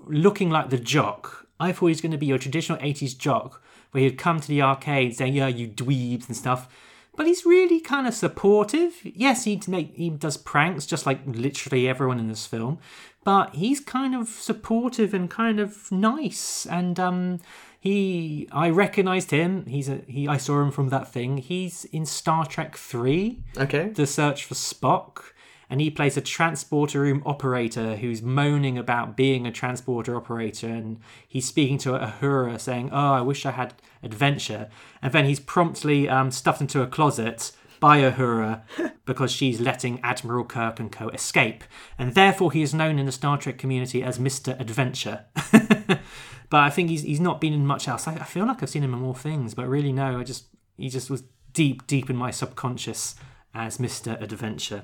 [0.06, 3.62] looking like the jock, I thought he was going to be your traditional 80s jock,
[3.92, 6.70] where he'd come to the arcade saying, Yeah, you dweebs and stuff.
[7.16, 8.94] But he's really kind of supportive.
[9.04, 12.80] Yes, he make he does pranks just like literally everyone in this film,
[13.24, 16.66] but he's kind of supportive and kind of nice.
[16.66, 17.40] And um,
[17.86, 19.68] he, I recognised him.
[19.68, 20.28] He's a he.
[20.28, 21.38] I saw him from that thing.
[21.38, 23.90] He's in Star Trek Three Okay.
[23.90, 25.22] the search for Spock,
[25.70, 31.00] and he plays a transporter room operator who's moaning about being a transporter operator, and
[31.28, 34.68] he's speaking to Uhura saying, "Oh, I wish I had adventure,"
[35.04, 38.64] and then he's promptly um, stuffed into a closet by Uhura
[39.06, 41.64] because she's letting Admiral Kirk and co escape,
[42.00, 45.26] and therefore he is known in the Star Trek community as Mister Adventure.
[46.50, 48.08] but I think he's he's not been in much else.
[48.08, 50.20] I, I feel like I've seen him in more things, but really no.
[50.20, 50.46] I just
[50.78, 51.24] he just was
[51.54, 53.16] deep deep in my subconscious
[53.54, 54.84] as Mister Adventure.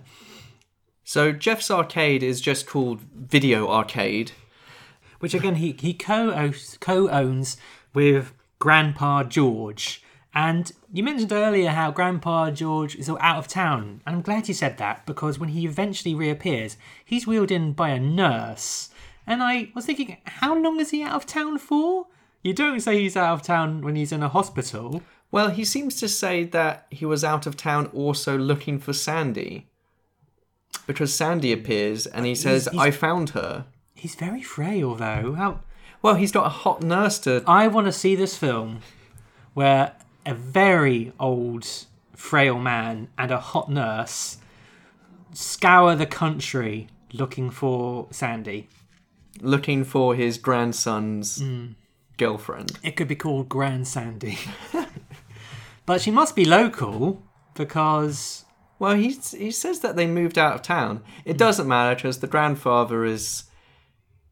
[1.03, 4.31] So Jeff's arcade is just called Video Arcade.
[5.19, 7.57] which again he he co co owns
[7.93, 10.03] with Grandpa George.
[10.33, 14.53] And you mentioned earlier how Grandpa George is out of town, and I'm glad you
[14.53, 18.90] said that because when he eventually reappears, he's wheeled in by a nurse.
[19.31, 22.07] And I was thinking, how long is he out of town for?
[22.43, 25.01] You don't say he's out of town when he's in a hospital.
[25.31, 29.67] Well, he seems to say that he was out of town also looking for Sandy.
[30.85, 33.67] Because Sandy appears and he says, he's- I found her.
[33.95, 35.33] He's very frail though.
[35.37, 35.61] How
[36.01, 37.41] Well, he's got a hot nurse to.
[37.47, 38.79] I want to see this film
[39.53, 39.93] where
[40.25, 41.65] a very old,
[42.17, 44.39] frail man and a hot nurse
[45.31, 48.67] scour the country looking for Sandy.
[49.41, 51.67] Looking for his grandson's hmm.
[52.17, 52.79] girlfriend.
[52.83, 54.37] It could be called Grand Sandy.
[55.85, 57.23] but she must be local
[57.53, 58.45] because
[58.79, 61.03] Well, he he says that they moved out of town.
[61.25, 61.37] It hmm.
[61.37, 63.43] doesn't matter because the grandfather is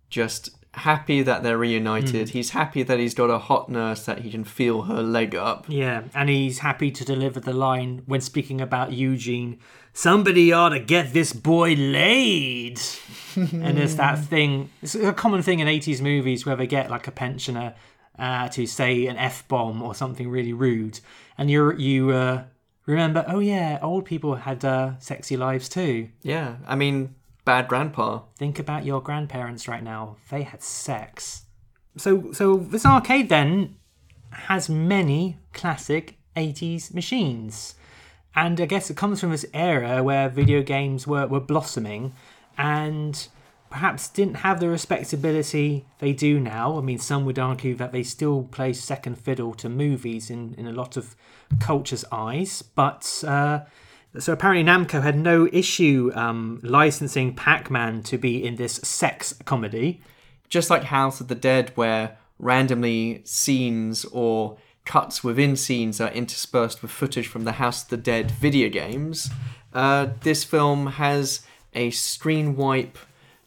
[0.09, 2.29] just happy that they're reunited.
[2.29, 2.33] Hmm.
[2.33, 5.65] He's happy that he's got a hot nurse that he can feel her leg up.
[5.67, 9.59] Yeah, and he's happy to deliver the line when speaking about Eugene.
[9.93, 12.79] Somebody ought to get this boy laid.
[13.35, 14.69] and there's that thing.
[14.81, 17.75] It's a common thing in 80s movies where they get like a pensioner
[18.17, 20.99] uh, to say an f bomb or something really rude,
[21.37, 22.43] and you you uh,
[22.85, 26.09] remember, oh yeah, old people had uh, sexy lives too.
[26.21, 27.15] Yeah, I mean,
[27.45, 28.23] bad grandpa.
[28.37, 30.17] Think about your grandparents right now.
[30.29, 31.43] They had sex.
[31.97, 33.77] So so this arcade then
[34.31, 37.75] has many classic 80s machines.
[38.39, 42.13] And I guess it comes from this era where video games were, were blossoming
[42.57, 43.27] and
[43.69, 46.77] perhaps didn't have the respectability they do now.
[46.77, 50.67] I mean, some would argue that they still play second fiddle to movies in, in
[50.67, 51.17] a lot of
[51.59, 52.61] culture's eyes.
[52.61, 53.65] But uh,
[54.17, 59.33] so apparently Namco had no issue um, licensing Pac Man to be in this sex
[59.43, 60.01] comedy.
[60.47, 66.81] Just like House of the Dead, where randomly scenes or cuts within scenes are interspersed
[66.81, 69.29] with footage from the House of the Dead video games,
[69.73, 71.41] uh, this film has
[71.73, 72.97] a screen wipe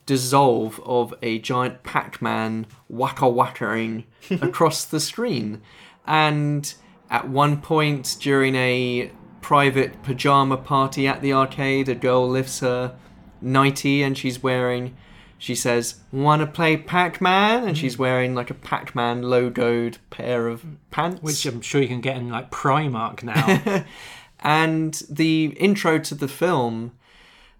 [0.06, 4.04] dissolve of a giant Pac-Man wacka wackering
[4.42, 5.62] across the screen.
[6.06, 6.72] And
[7.10, 9.10] at one point during a
[9.40, 12.96] private pajama party at the arcade, a girl lifts her
[13.40, 14.96] nightie and she's wearing
[15.42, 17.64] she says, Wanna play Pac-Man?
[17.64, 21.20] And she's wearing like a Pac-Man logoed pair of pants.
[21.20, 23.84] Which I'm sure you can get in like Primark now.
[24.42, 26.92] And the intro to the film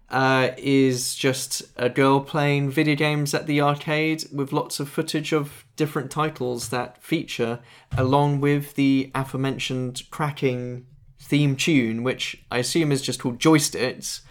[0.09, 5.31] uh, is just a girl playing video games at the arcade with lots of footage
[5.31, 7.59] of different titles that feature,
[7.97, 10.85] along with the aforementioned cracking
[11.19, 14.21] theme tune, which I assume is just called Joysticks,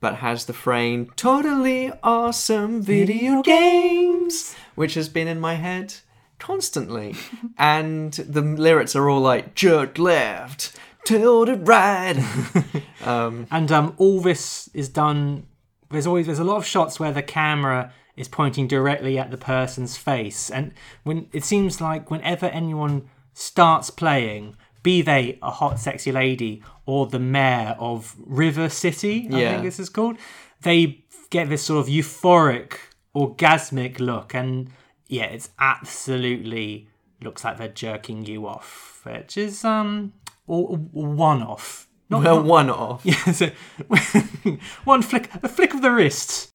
[0.00, 5.94] but has the frame totally awesome video games, which has been in my head
[6.38, 7.14] constantly.
[7.58, 12.16] and the lyrics are all like jerk left, tilted right.
[13.04, 15.46] And um, all this is done.
[15.90, 19.36] There's always there's a lot of shots where the camera is pointing directly at the
[19.36, 20.72] person's face, and
[21.04, 27.06] when it seems like whenever anyone starts playing, be they a hot, sexy lady or
[27.06, 29.50] the mayor of River City, I Yeah.
[29.52, 30.16] think this is called,
[30.62, 32.74] they get this sort of euphoric,
[33.14, 34.70] orgasmic look, and
[35.08, 36.88] yeah, it's absolutely
[37.22, 40.12] looks like they're jerking you off, which is um
[40.46, 41.86] one off.
[42.08, 43.00] Not, well, not- one off.
[43.04, 43.50] yeah, so,
[44.84, 46.50] one flick, a flick of the wrist.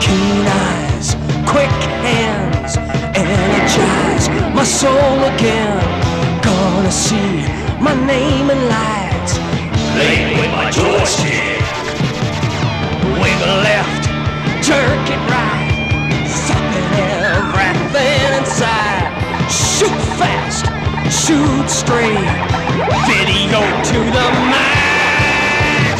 [0.00, 1.14] Keen eyes,
[1.46, 1.70] quick
[2.02, 2.76] hands,
[3.16, 6.05] energize my soul again.
[6.46, 7.42] Gonna see
[7.80, 9.32] my name in lights.
[9.94, 11.62] Playing with my joystick.
[13.20, 14.04] Wiggle left,
[14.62, 15.74] jerk it right.
[16.46, 16.90] Sucking
[17.34, 19.10] everything inside.
[19.50, 20.66] Shoot fast,
[21.10, 22.30] shoot straight.
[23.10, 25.98] Video to the max.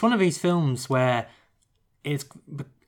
[0.00, 1.26] It's one of these films where
[2.04, 2.24] it's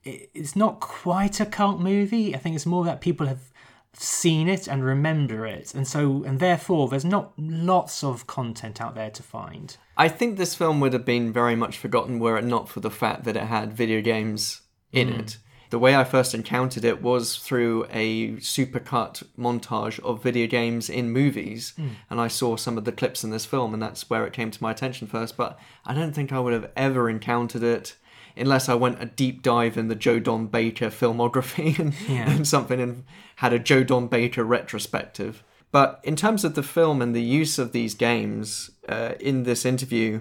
[0.03, 2.33] it's not quite a cult movie.
[2.33, 3.51] I think it's more that people have
[3.93, 8.95] seen it and remember it, and so and therefore there's not lots of content out
[8.95, 9.77] there to find.
[9.95, 12.89] I think this film would have been very much forgotten were it not for the
[12.89, 14.61] fact that it had video games
[14.91, 15.19] in hmm.
[15.19, 15.37] it.
[15.73, 21.09] The way I first encountered it was through a supercut montage of video games in
[21.09, 21.73] movies,
[22.11, 24.51] and I saw some of the clips in this film, and that's where it came
[24.51, 25.35] to my attention first.
[25.35, 27.95] But I don't think I would have ever encountered it
[28.37, 32.29] unless I went a deep dive in the Joe Don Baker filmography and, Yeah.
[32.29, 33.03] and something and
[33.37, 35.43] had a Joe Don Baker retrospective.
[35.71, 39.65] But in terms of the film and the use of these games uh, in this
[39.65, 40.19] interview,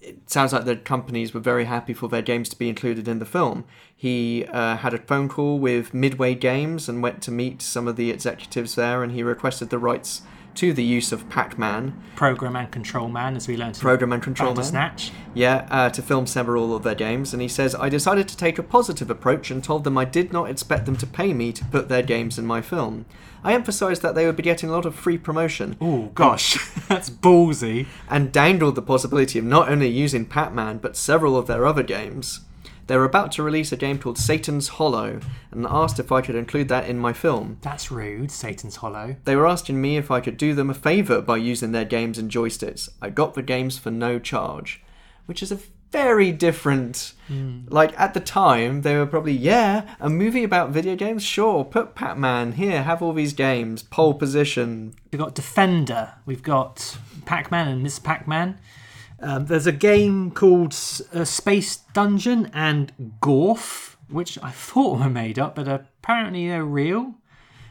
[0.00, 3.18] it sounds like the companies were very happy for their games to be included in
[3.18, 3.64] the film.
[3.94, 7.96] He uh, had a phone call with Midway Games and went to meet some of
[7.96, 10.22] the executives there, and he requested the rights
[10.58, 13.76] to the use of Pac-Man, Program and Control Man, as we learned.
[13.76, 14.56] in Program and Control Man.
[14.56, 15.12] Bandersnatch.
[15.34, 17.32] yeah, uh, to film several of their games.
[17.32, 20.32] And he says, I decided to take a positive approach and told them I did
[20.32, 23.04] not expect them to pay me to put their games in my film.
[23.44, 25.76] I emphasised that they would be getting a lot of free promotion.
[25.80, 27.86] Oh gosh, that's ballsy.
[28.10, 32.40] and dangled the possibility of not only using Pac-Man but several of their other games.
[32.88, 35.20] They were about to release a game called Satan's Hollow
[35.50, 37.58] and asked if I could include that in my film.
[37.60, 38.30] That's rude.
[38.30, 39.16] Satan's Hollow.
[39.24, 42.16] They were asking me if I could do them a favour by using their games
[42.16, 42.88] and joysticks.
[43.02, 44.82] I got the games for no charge,
[45.26, 45.58] which is a
[45.92, 47.12] very different.
[47.28, 47.66] Hmm.
[47.68, 51.22] Like at the time, they were probably yeah, a movie about video games.
[51.22, 56.14] Sure, put Pac-Man here, have all these games, pole position, We've got Defender.
[56.24, 58.58] We've got Pac-Man and Miss Pac-Man.
[59.20, 65.10] Um, there's a game called S- uh, Space Dungeon and Gorf, which I thought were
[65.10, 67.14] made up, but apparently they're real.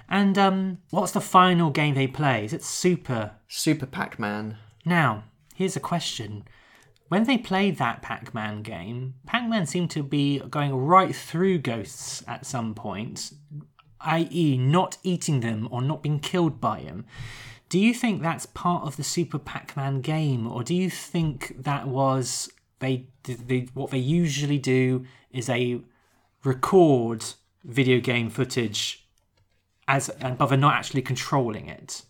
[0.10, 2.45] And um, what's the final game they play?
[2.45, 3.32] Is it Super?
[3.48, 4.58] Super Pac-Man.
[4.86, 5.24] Now,
[5.56, 6.45] here's a question.
[7.10, 11.60] When they played that Pac Man game, Pac Man seemed to be going right through
[11.60, 13.32] ghosts at some point,
[14.02, 17.06] i.e., not eating them or not being killed by them.
[17.70, 21.63] Do you think that's part of the Super Pac Man game, or do you think
[21.63, 22.49] that was
[22.80, 25.82] they, they what they usually do is they
[26.43, 27.26] record
[27.63, 29.05] video game footage
[29.88, 32.03] as but they're not actually controlling it?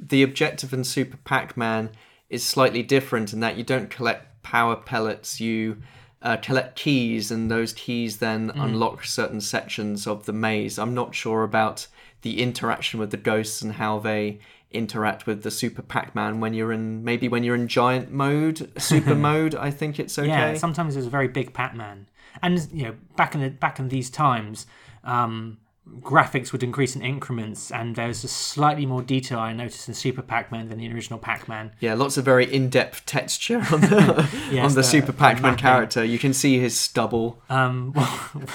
[0.00, 1.90] the objective in Super Pac-Man
[2.28, 5.82] is slightly different in that you don't collect power pellets, you
[6.22, 10.78] uh, collect keys, and those keys then unlock certain sections of the maze.
[10.78, 11.86] I'm not sure about
[12.22, 14.38] the interaction with the ghosts and how they
[14.70, 19.14] interact with the Super Pac-Man when you're in maybe when you're in giant mode, super
[19.30, 19.54] mode.
[19.54, 20.28] I think it's okay.
[20.28, 22.06] Yeah, sometimes there's a very big Pac-Man,
[22.42, 24.66] and you know, back in the back in these times,
[25.04, 25.58] um,
[26.00, 30.22] graphics would increase in increments, and there's a slightly more detail I noticed in Super
[30.22, 31.72] Pac-Man than the original Pac-Man.
[31.80, 35.58] Yeah, lots of very in-depth texture on the Yes, on the the- Super Pac-Man mapping.
[35.58, 36.04] character.
[36.04, 37.42] You can see his stubble.
[37.48, 37.92] Um,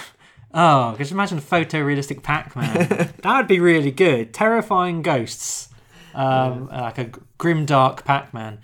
[0.57, 2.88] Oh, could you imagine photorealistic Pac-Man?
[3.24, 4.34] that would be really good.
[4.34, 5.68] Terrifying ghosts,
[6.16, 8.59] um, like a grim dark Pac-Man.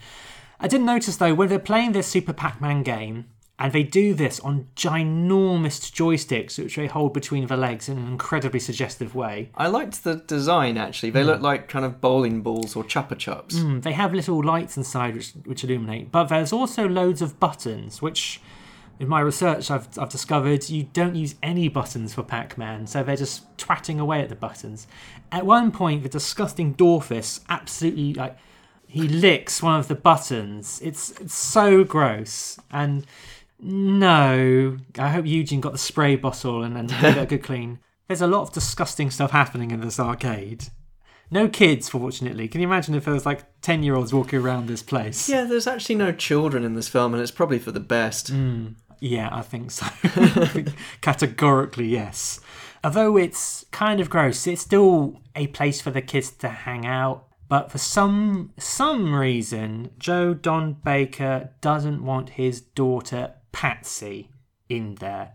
[0.60, 3.26] I did notice though when they're playing this Super Pac-Man game,
[3.60, 8.08] and they do this on ginormous joysticks, which they hold between the legs in an
[8.08, 9.52] incredibly suggestive way.
[9.56, 11.12] I liked the design actually.
[11.12, 13.54] They look like kind of bowling balls or Chupa Chups.
[13.54, 18.02] Mm, They have little lights inside which, which illuminate, but there's also loads of buttons,
[18.02, 18.42] which
[19.02, 23.16] in my research I've, I've discovered you don't use any buttons for Pac-Man, so they're
[23.16, 24.86] just twatting away at the buttons.
[25.32, 28.38] At one point, the disgusting Dorfus absolutely like
[28.88, 30.80] he licks one of the buttons.
[30.84, 33.08] It's, it's so gross and
[33.60, 34.78] no.
[35.00, 37.80] I hope Eugene got the spray bottle and, and gave it a good clean.
[38.08, 40.66] There's a lot of disgusting stuff happening in this arcade.
[41.32, 42.48] No kids, fortunately.
[42.48, 45.28] Can you imagine if there was like 10 year olds walking around this place?
[45.28, 48.28] Yeah, there's actually no children in this film, and it's probably for the best.
[48.28, 48.68] Hmm.
[49.02, 49.88] Yeah, I think so.
[51.02, 52.40] Categorically, yes.
[52.84, 57.26] Although it's kind of gross, it's still a place for the kids to hang out.
[57.50, 64.30] But for some some reason, Joe Don Baker doesn't want his daughter Patsy
[64.70, 65.34] in there.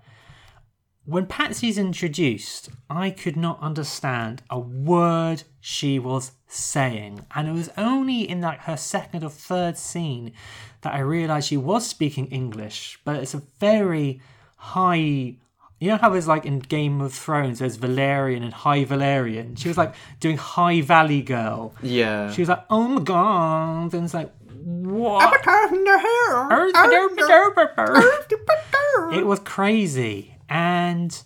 [1.06, 7.70] When Patsy's introduced, I could not understand a word she was saying, and it was
[7.78, 10.32] only in like her second or third scene
[10.80, 12.98] that I realised she was speaking English.
[13.04, 14.20] But it's a very
[14.56, 15.36] high.
[15.78, 19.56] You know how there's like in Game of Thrones, there's Valyrian and High Valyrian.
[19.56, 21.72] She was like doing High Valley Girl.
[21.82, 22.32] Yeah.
[22.32, 25.22] She was like, "Oh my god!" And it's like, "What?"
[29.12, 31.22] it was crazy and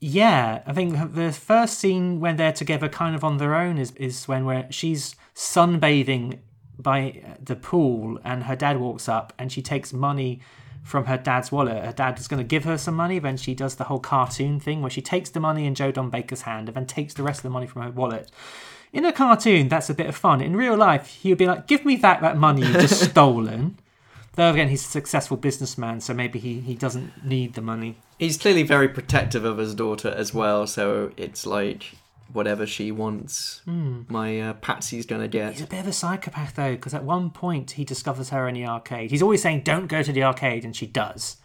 [0.00, 3.92] yeah i think the first scene when they're together kind of on their own is,
[3.92, 6.38] is when where she's sunbathing
[6.78, 10.40] by the pool and her dad walks up and she takes money
[10.82, 11.84] from her dad's wallet.
[11.84, 14.58] Her dad is going to give her some money then she does the whole cartoon
[14.58, 17.22] thing where she takes the money in joe don baker's hand and then takes the
[17.22, 18.30] rest of the money from her wallet.
[18.92, 20.40] In a cartoon that's a bit of fun.
[20.40, 23.78] In real life he would be like give me that that money you've just stolen
[24.34, 27.98] Though again, he's a successful businessman, so maybe he, he doesn't need the money.
[28.18, 31.84] He's clearly very protective of his daughter as well, so it's like
[32.32, 35.52] whatever she wants, my uh, Patsy's gonna get.
[35.52, 38.54] He's a bit of a psychopath though, because at one point he discovers her in
[38.54, 39.10] the arcade.
[39.10, 41.36] He's always saying, "Don't go to the arcade," and she does.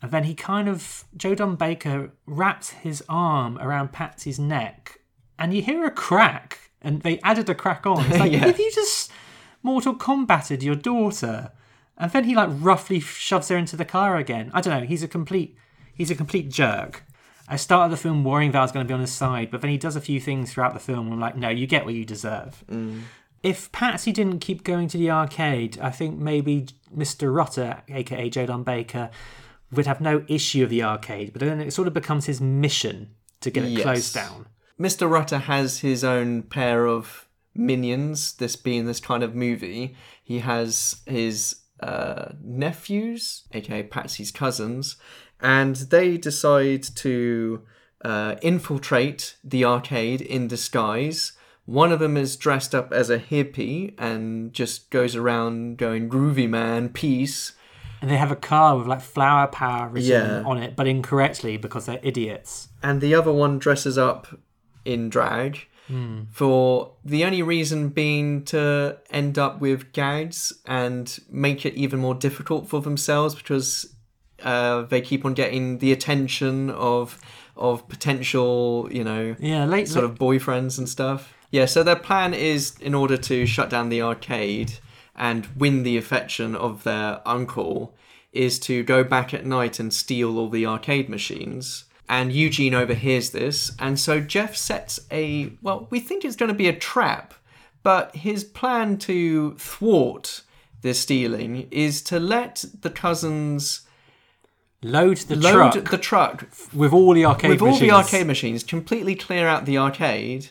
[0.00, 5.00] And then he kind of Joe Don Baker wraps his arm around Patsy's neck,
[5.38, 8.06] and you hear a crack, and they added a crack on.
[8.06, 8.46] It's like Yeah.
[8.46, 9.10] if you just
[9.62, 11.50] Mortal Kombated your daughter,
[11.98, 14.50] and then he like roughly shoves her into the car again.
[14.54, 14.86] I don't know.
[14.86, 15.56] He's a complete
[15.94, 17.04] he's a complete jerk.
[17.50, 19.62] I started the film worrying that I was going to be on his side, but
[19.62, 21.10] then he does a few things throughout the film.
[21.10, 22.62] I'm like, no, you get what you deserve.
[22.70, 23.02] Mm.
[23.42, 27.32] If Patsy didn't keep going to the arcade, I think maybe Mr.
[27.34, 29.10] Rutter, aka Joe Don Baker,
[29.72, 31.32] would have no issue of the arcade.
[31.32, 33.82] But then it sort of becomes his mission to get it Yes.
[33.82, 34.46] closed down.
[34.78, 35.08] Mr.
[35.10, 39.96] Rutter has his own pair of minions, this being this kind of movie.
[40.22, 44.96] He has his uh, nephews, aka Patsy's cousins,
[45.40, 47.62] and they decide to
[48.04, 51.32] uh, infiltrate the arcade in disguise.
[51.64, 56.48] One of them is dressed up as a hippie and just goes around going groovy
[56.48, 57.52] man, peace.
[58.00, 60.42] And they have a car with like flower power written Yeah.
[60.46, 62.68] on it, but incorrectly because they're idiots.
[62.82, 64.28] and the other one dresses up
[64.84, 65.66] in drag
[66.30, 72.14] for the only reason being to end up with gags and make it even more
[72.14, 73.94] difficult for themselves because
[74.42, 77.18] uh, they keep on getting the attention of
[77.56, 81.34] of potential you know Yeah, late, sort of boyfriends and stuff.
[81.50, 84.74] Yeah so their plan is in order to shut down the arcade
[85.16, 87.94] and win the affection of their uncle
[88.32, 93.30] is to go back at night and steal all the arcade machines and Eugene overhears
[93.30, 97.34] this and so Jeff sets a well we think it's going to be a trap
[97.82, 100.42] but his plan to thwart
[100.82, 103.82] this stealing is to let the cousins
[104.82, 108.62] load the load truck the truck with all the arcade with all the arcade machines,
[108.62, 110.50] completely clear out the arcade.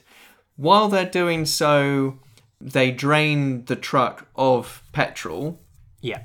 [0.55, 2.19] While they're doing so,
[2.59, 5.61] they drain the truck of petrol.
[6.01, 6.23] Yeah,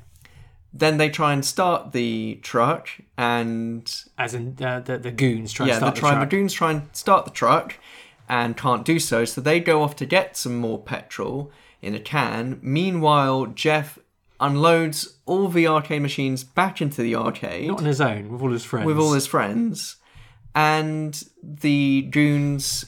[0.75, 5.67] Then they try and start the truck, and as in uh, the the goons try
[5.67, 6.31] yeah, to the, start the, try, the truck.
[6.31, 7.79] goons try and start the truck,
[8.29, 9.25] and can't do so.
[9.27, 11.53] So they go off to get some more petrol
[11.83, 12.59] in a can.
[12.63, 13.99] Meanwhile, Jeff
[14.41, 17.69] unloads all the arcade machines back into the arcade.
[17.69, 18.87] Not on his own, with all his friends.
[18.87, 19.97] with all his friends,
[20.55, 22.87] and the goons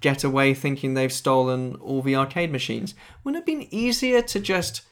[0.00, 2.94] get away thinking they've stolen all the arcade machines.
[3.24, 4.82] Wouldn't it have been easier to just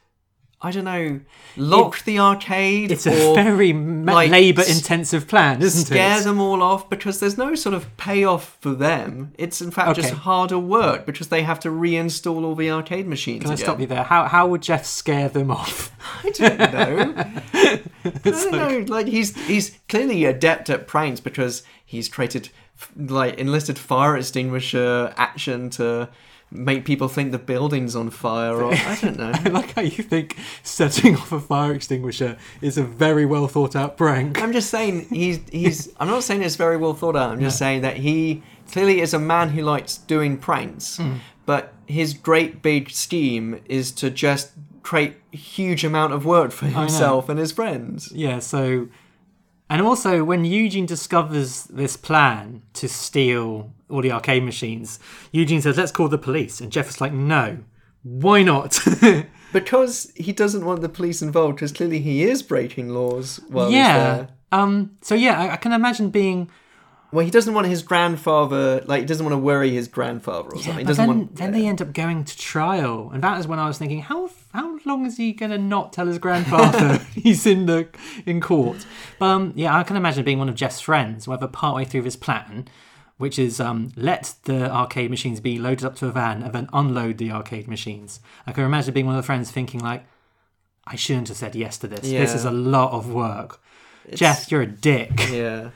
[0.64, 1.20] I don't know,
[1.56, 6.24] lock the arcade It's or a very ma- like, labour-intensive plan, isn't scare it?
[6.24, 9.32] them all off because there's no sort of payoff for them.
[9.38, 13.42] It's in fact just harder work because they have to reinstall all the arcade machines
[13.42, 13.64] Can I again.
[13.64, 14.04] stop you there?
[14.04, 15.90] How how would Jeff scare them off?
[16.24, 17.24] I don't know.
[18.04, 18.84] I don't know.
[18.88, 22.50] Like he's he's clearly adept at pranks because he's created
[22.96, 26.08] like enlisted fire extinguisher action to
[26.54, 28.54] make people think the building's on fire.
[28.62, 29.32] Or I don't know.
[29.34, 33.74] I like how you think setting off a fire extinguisher is a very well thought
[33.74, 34.40] out prank.
[34.40, 35.88] I'm just saying he's he's.
[35.98, 37.30] I'm not saying it's very well thought out.
[37.30, 41.14] I'm just saying that he clearly is a man who likes doing pranks, Hmm.
[41.46, 47.28] but his great big scheme is to just create huge amount of work for himself
[47.28, 48.10] and his friends.
[48.14, 48.88] Yeah, so
[49.72, 54.98] and also when Eugene discovers this plan to steal all the arcade machines,
[55.32, 57.58] Eugene says, "Let's call the police," and Jeff is like, "No,
[58.02, 58.78] why not?"
[59.52, 63.76] Because he doesn't want the police involved, because clearly he is breaking laws while he's
[63.76, 63.98] yeah.
[63.98, 64.28] there.
[64.50, 64.92] Um.
[65.02, 66.50] So yeah, I, I can imagine being.
[67.10, 70.56] Well, he doesn't want his grandfather, like, he doesn't want to worry his grandfather or
[70.56, 70.78] something.
[70.78, 71.36] He doesn't then, want.
[71.36, 74.28] then they end up going to trial, and that is when I was thinking, how
[74.52, 77.88] how long is he gonna not tell his grandfather he's in the
[78.26, 78.86] in court?
[79.18, 82.16] But um, yeah, I can imagine being one of Jeff's friends, whether partway through his
[82.16, 82.68] plan,
[83.18, 86.68] which is um, let the arcade machines be loaded up to a van and then
[86.72, 88.20] unload the arcade machines.
[88.46, 90.04] I can imagine being one of the friends thinking like,
[90.86, 92.00] I shouldn't have said yes to this.
[92.00, 93.60] This is a lot of work.
[94.12, 95.12] Jeff, you're a dick.
[95.30, 95.70] Yeah.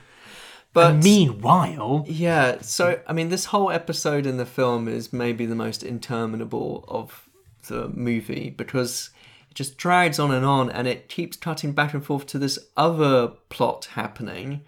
[0.73, 5.45] But And meanwhile, Yeah, so I mean, this whole episode in the film is maybe
[5.45, 7.26] the most interminable of
[7.67, 9.09] the movie because
[9.49, 12.59] it just drags on and on and it keeps cutting back and forth to this
[12.75, 14.61] other plot happening,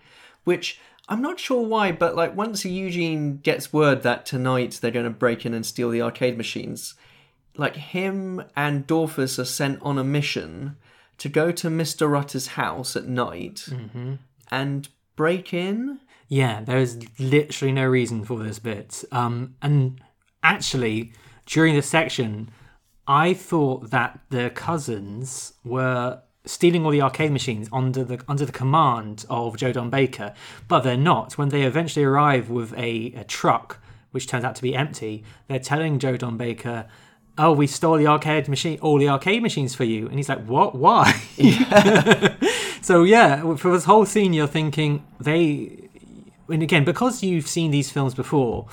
[0.44, 5.06] which I'm not sure why, but like once Eugene gets word that tonight they're going
[5.06, 6.94] to break in and steal the arcade machines,
[7.58, 10.78] like him and Dorfus are sent on a mission
[11.18, 12.10] to go to Mr.
[12.10, 13.68] Rutter's house at night
[14.52, 16.00] and break in.
[16.28, 19.04] Yeah, there is literally no reason for this bit.
[19.12, 20.00] Um, and
[20.44, 21.12] actually,
[21.48, 22.52] during this section,
[23.10, 28.52] I thought that the cousins were stealing all the arcade machines under the under the
[28.52, 30.34] command of Joe Don Baker,
[30.68, 31.36] but they're not.
[31.36, 33.82] When they eventually arrive with a, a truck,
[34.12, 36.86] which turns out to be empty, they're telling Joe Don Baker.
[37.36, 40.46] Oh, we stole the arcade machine, all the arcade machines for you, and he's like,
[40.46, 40.76] "What?
[40.76, 41.12] Why?"
[42.82, 45.90] so yeah, for this whole scene, you're thinking they
[46.48, 48.68] and again, because you've seen these films before,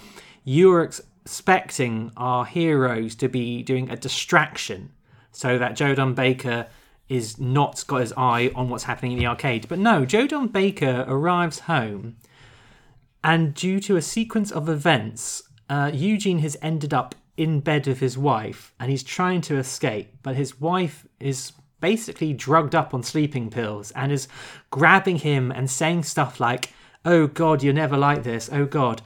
[0.44, 4.92] you're ex- expecting our heroes to be doing a distraction
[5.32, 6.68] so that Joe Don Baker
[7.08, 9.66] is not got his eye on what's happening in the arcade.
[9.68, 12.16] But no, Joe Don Baker arrives home,
[13.24, 17.98] and due to a sequence of events, uh, Eugene has ended up in bed with
[17.98, 21.50] his wife, and he's trying to escape, but his wife is
[21.80, 24.28] basically drugged up on sleeping pills and is
[24.70, 26.72] grabbing him and saying stuff like,
[27.04, 28.48] Oh God, you're never like this.
[28.52, 29.02] Oh God.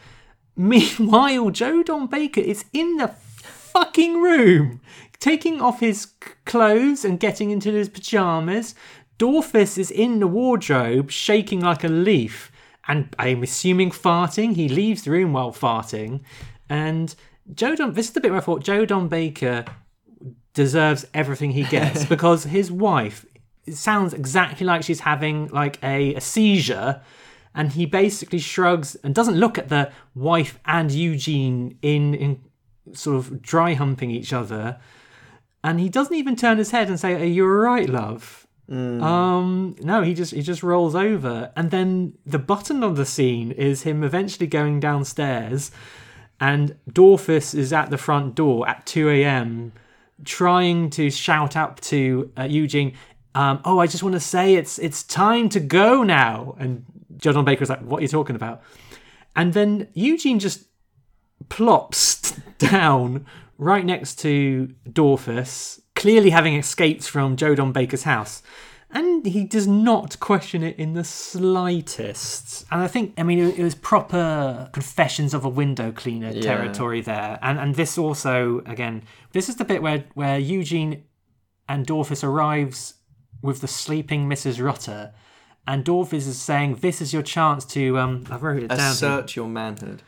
[0.56, 4.80] Meanwhile, Joe Don Baker is in the fucking room,
[5.18, 6.06] taking off his
[6.44, 8.74] clothes and getting into his pajamas.
[9.18, 12.50] Dorfus is in the wardrobe, shaking like a leaf,
[12.88, 14.56] and I'm assuming farting.
[14.56, 16.20] He leaves the room while farting.
[16.68, 17.14] And
[17.54, 19.64] Joe Don, this is the bit where I thought Joe Don Baker
[20.54, 23.24] deserves everything he gets because his wife
[23.66, 27.00] it sounds exactly like she's having like a, a seizure
[27.54, 32.40] and he basically shrugs and doesn't look at the wife and Eugene in in
[32.92, 34.78] sort of dry humping each other.
[35.62, 38.46] And he doesn't even turn his head and say are you all right love
[39.02, 41.52] um no he just he just rolls over.
[41.56, 45.70] And then the button of the scene is him eventually going downstairs
[46.40, 49.72] and Dorfus is at the front door at 2 a.m
[50.24, 52.94] trying to shout up to uh, Eugene,
[53.34, 56.84] um, "Oh, I just want to say it's it's time to go now." And
[57.20, 58.62] John Baker's like, "What are you talking about?"
[59.36, 60.64] And then Eugene just
[61.48, 63.26] plops down
[63.58, 68.42] right next to Dorfus, clearly having escaped from Joe Don Baker's house.
[68.92, 72.64] And he does not question it in the slightest.
[72.72, 76.42] And I think, I mean, it it was proper confessions of a window cleaner Yeah.
[76.42, 77.38] territory there.
[77.42, 79.02] And and this also, again,
[79.32, 81.04] this is the bit where, where Eugene
[81.68, 82.94] and Dorfus arrives
[83.42, 84.60] with the sleeping Mrs.
[84.62, 85.12] Rutter.
[85.66, 87.98] And Dorfus is saying, This is your chance to.
[87.98, 88.92] Um, I wrote it down.
[88.92, 90.02] Assert your manhood.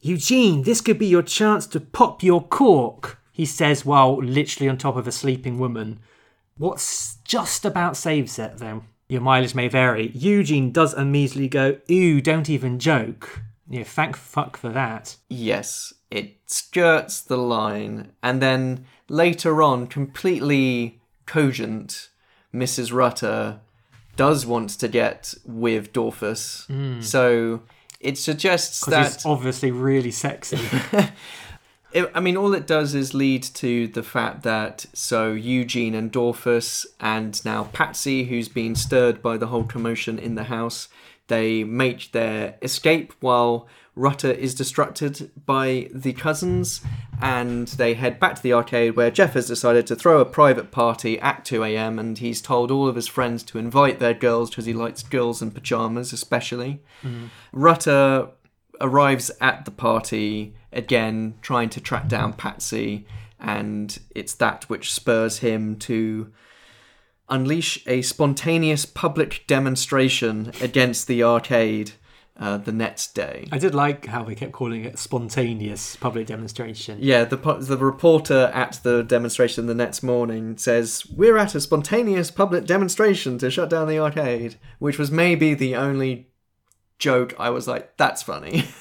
[0.00, 4.78] Eugene, this could be your chance to pop your cork, he says while literally on
[4.78, 6.00] top of a sleeping woman.
[6.58, 8.84] What's just about saves it, though.
[9.08, 10.10] Your mileage may vary.
[10.14, 13.42] Eugene does immediately go, Ooh, don't even joke.
[13.68, 15.16] Yeah, thank fuck for that.
[15.28, 22.10] Yes, it skirts the line and then later on completely cogent
[22.54, 22.92] Mrs.
[22.92, 23.60] Rutter
[24.16, 26.66] does want to get with Dorfus.
[26.66, 27.00] Hmm.
[27.00, 27.62] So
[28.00, 30.58] it suggests that he's obviously really sexy.
[31.92, 36.12] it, I mean, all it does is lead to the fact that so Eugene and
[36.12, 40.88] Dorfus and now Patsy, who's been stirred by the whole commotion in the house,
[41.28, 43.66] they make their escape while
[43.96, 46.82] Rutter is distracted by the cousins,
[47.20, 50.70] and they head back to the arcade where Jeff has decided to throw a private
[50.70, 51.98] party at 2 a.m.
[51.98, 55.40] and he's told all of his friends to invite their girls because he likes girls
[55.40, 56.82] in pajamas, especially.
[57.02, 57.26] Mm-hmm.
[57.52, 58.28] Rutter
[58.82, 63.06] arrives at the party again, trying to track down Patsy,
[63.40, 66.30] and it's that which spurs him to
[67.30, 71.92] unleash a spontaneous public demonstration against the arcade
[72.38, 73.48] uh, the next day.
[73.50, 76.98] I did like how they kept calling it spontaneous public demonstration.
[77.00, 82.30] Yeah, the the reporter at the demonstration the next morning says we're at a spontaneous
[82.30, 86.28] public demonstration to shut down the arcade, which was maybe the only
[86.98, 88.64] joke I was like, that's funny.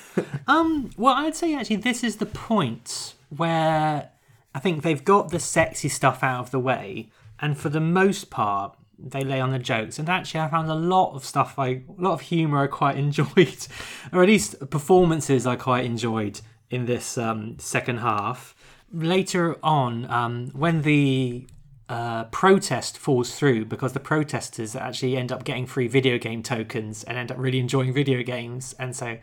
[0.47, 4.11] Um, well, I'd say actually this is the point where
[4.53, 8.29] I think they've got the sexy stuff out of the way, and for the most
[8.29, 9.99] part, they lay on the jokes.
[9.99, 12.97] And actually, I found a lot of stuff, I, a lot of humour I quite
[13.07, 13.67] enjoyed,
[14.11, 18.55] or at least performances I quite enjoyed in this um, second half.
[18.91, 21.47] Later on, um, when the
[21.87, 27.03] uh, protest falls through because the protesters actually end up getting free video game tokens
[27.03, 29.17] and end up really enjoying video games, and so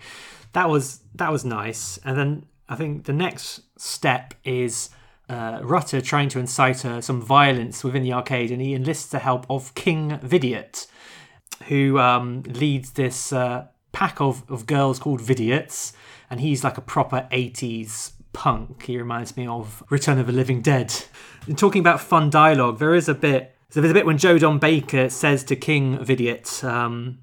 [0.53, 1.99] that was that was nice.
[2.05, 4.91] And then I think the next step is
[5.33, 9.19] uh, Rutter trying to incite uh, some violence within the arcade, and he enlists the
[9.19, 10.87] help of King Vidiot,
[11.69, 15.95] who um, leads this uh, pack of, of girls called Vidiots,
[16.29, 18.85] and he's like a proper 80s punk.
[18.85, 20.95] He reminds me of Return of the Living Dead.
[21.47, 23.57] In talking about fun dialogue, there is a bit.
[23.71, 27.21] So there's a bit when Joe Don Baker says to King Vidiot, um,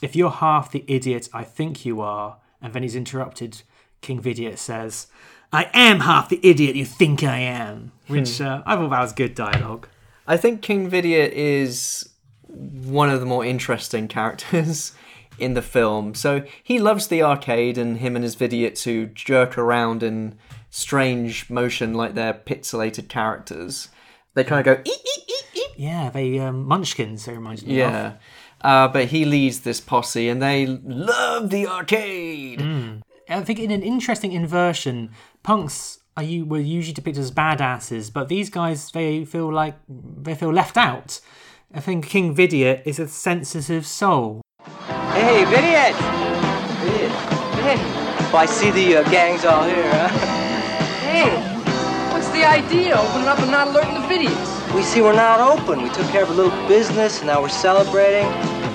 [0.00, 3.62] "If you're half the idiot I think you are," and then he's interrupted.
[4.00, 5.08] King Vidiot says,
[5.52, 9.12] "I am half the idiot you think I am," which uh, I thought that was
[9.12, 9.88] good dialogue.
[10.26, 12.08] I think King Vidiot is
[12.46, 14.92] one of the more interesting characters
[15.38, 16.14] in the film.
[16.14, 20.36] So he loves the arcade, and him and his Vidiots who jerk around in
[20.70, 23.88] strange motion like they're pixelated characters.
[24.34, 25.72] They kind of go, eek, eek, eek, eek.
[25.76, 27.24] Yeah, they um, Munchkins.
[27.24, 27.92] They remind me of.
[27.92, 28.12] yeah.
[28.60, 32.60] Uh, but he leads this posse, and they love the arcade.
[33.30, 35.12] I think in an interesting inversion,
[35.44, 40.34] punks are you were usually depicted as badasses, but these guys they feel like they
[40.34, 41.20] feel left out.
[41.72, 44.42] I think King Vidiot is a sensitive soul.
[45.12, 45.94] Hey, Vidiot!
[46.82, 47.12] Vidiot.
[47.62, 47.76] Hey.
[48.32, 50.08] Well, I see the uh, gang's all here, huh?
[51.06, 51.30] Hey,
[52.12, 52.96] what's the idea?
[52.96, 54.74] Opening up and not alerting the Vidiots.
[54.74, 55.82] We see we're not open.
[55.82, 58.26] We took care of a little business, and now we're celebrating.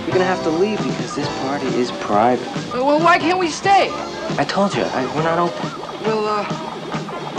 [0.05, 2.45] We're gonna have to leave because this party is private.
[2.73, 3.89] Well, why can't we stay?
[4.37, 5.69] I told you, I, we're not open.
[6.05, 6.45] Well, uh,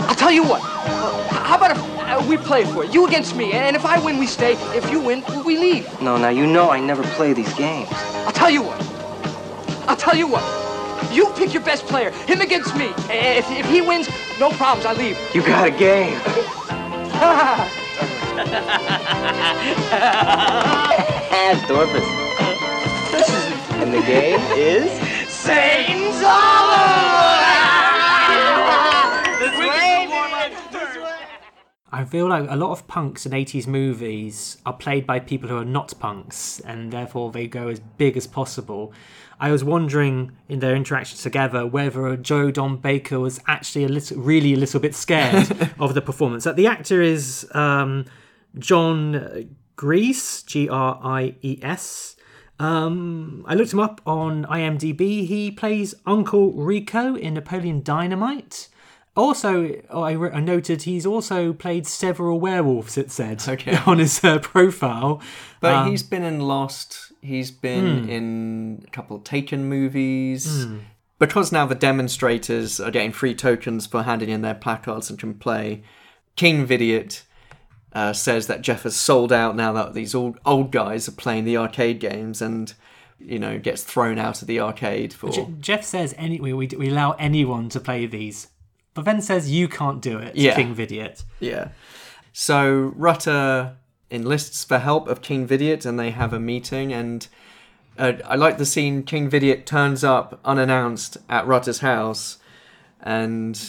[0.09, 0.61] I'll tell you what.
[0.63, 2.93] Uh, how about if uh, we play for it?
[2.93, 4.57] You against me, and if I win, we stay.
[4.75, 6.01] If you win, we leave.
[6.01, 7.87] No, now you know I never play these games.
[8.25, 8.81] I'll tell you what.
[9.87, 10.43] I'll tell you what.
[11.13, 12.87] You pick your best player, him against me.
[13.09, 14.09] If, if he wins,
[14.41, 15.17] no problems, I leave.
[15.33, 16.19] You got a game.
[21.67, 22.26] Dorfus.
[23.81, 24.91] And the game is
[25.31, 26.17] Satan's
[31.89, 35.57] I feel like a lot of punks in 80s movies are played by people who
[35.57, 38.93] are not punks, and therefore they go as big as possible.
[39.39, 44.17] I was wondering in their interactions together whether Joe Don Baker was actually a little,
[44.17, 45.49] really a little bit scared
[45.79, 46.45] of the performance.
[46.45, 48.05] Uh, The actor is um,
[48.59, 52.16] John Grease, G R I E S.
[52.59, 55.25] Um, I looked him up on IMDb.
[55.27, 58.67] He plays Uncle Rico in Napoleon Dynamite.
[59.15, 62.97] Also, I, re- I noted he's also played several werewolves.
[62.97, 63.75] It said Okay.
[63.85, 65.21] on his uh, profile.
[65.59, 67.11] But Um, he's been in Lost.
[67.21, 68.09] He's been Hmm.
[68.09, 70.67] in a couple of Taken movies.
[71.19, 75.33] Because now the demonstrators are getting free tokens for handing in their placards and can
[75.33, 75.81] play,
[76.35, 77.23] King Vidiot
[77.97, 81.45] uh, says that Jeff has sold out now that these old old guys are playing
[81.45, 82.75] the arcade games and,
[83.19, 85.31] you know, gets thrown out of the arcade for.
[85.31, 88.49] Je- Jeff says anyway we, we allow anyone to play these,
[88.93, 90.35] but then says you can't do it.
[90.35, 90.53] Yeah.
[90.53, 91.23] King Vidiot.
[91.39, 91.69] Yeah.
[92.33, 93.77] So Rutter
[94.11, 97.27] enlists the help of King Vidiot and they have a meeting and
[97.97, 102.37] uh, I like the scene King Vidiot turns up unannounced at Rutter's house
[103.01, 103.59] and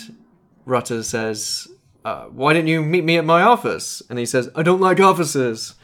[0.66, 1.66] Rutter says,
[2.08, 5.00] uh, "Why didn't you meet me at my office?" And he says, "I don't like
[5.00, 5.74] offices."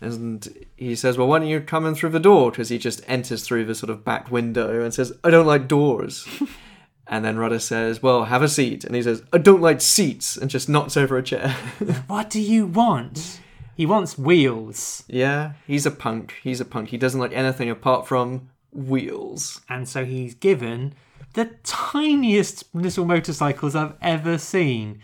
[0.00, 3.02] And he says, "Well, why don't you come in through the door?" Because he just
[3.06, 6.26] enters through the sort of back window and says, "I don't like doors."
[7.06, 10.36] and then Rutter says, "Well, have a seat." And he says, "I don't like seats,"
[10.36, 11.54] and just knocks over a chair.
[12.06, 13.40] What do you want?
[13.76, 15.04] He wants wheels.
[15.06, 16.34] yeah, he's a punk.
[16.42, 16.88] He's a punk.
[16.88, 19.60] He doesn't like anything apart from wheels.
[19.68, 20.94] And so he's given
[21.34, 25.00] the tiniest little motorcycles I've ever seen.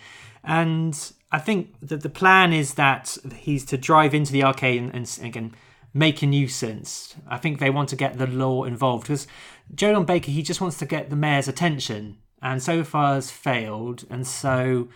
[0.46, 4.94] And I think that the plan is that he's to drive into the arcade and,
[4.94, 5.54] and again
[5.94, 7.14] make a nuisance.
[7.28, 9.26] I think they want to get the law involved because
[9.74, 13.30] Joe Don Baker he just wants to get the mayor's attention, and so far has
[13.30, 14.04] failed.
[14.10, 14.88] And so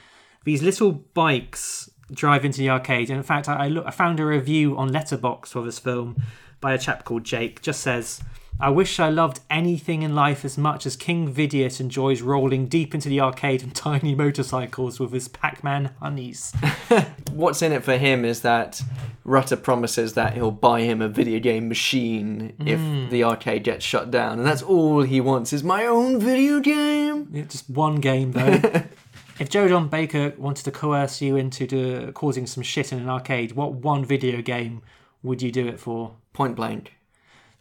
[0.44, 3.10] these little bikes drive into the arcade.
[3.10, 6.22] And in fact, I, I, look, I found a review on Letterboxd for this film
[6.60, 7.62] by a chap called Jake.
[7.62, 8.20] Just says.
[8.60, 12.92] I wish I loved anything in life as much as King Vidiot enjoys rolling deep
[12.92, 16.52] into the arcade on tiny motorcycles with his Pac Man honeys.
[17.32, 18.82] What's in it for him is that
[19.22, 23.10] Rutter promises that he'll buy him a video game machine if Mm.
[23.10, 27.28] the arcade gets shut down, and that's all he wants is my own video game.
[27.30, 28.60] Yeah, just one game though.
[29.38, 33.08] if Joe Don Baker wanted to coerce you into do, causing some shit in an
[33.08, 34.82] arcade, what one video game
[35.22, 36.14] would you do it for?
[36.32, 36.94] Point blank.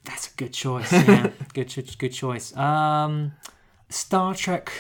[0.08, 0.92] That's a good choice.
[0.92, 2.56] Yeah, good, good choice.
[2.58, 3.34] Um,
[3.90, 4.72] Star Trek: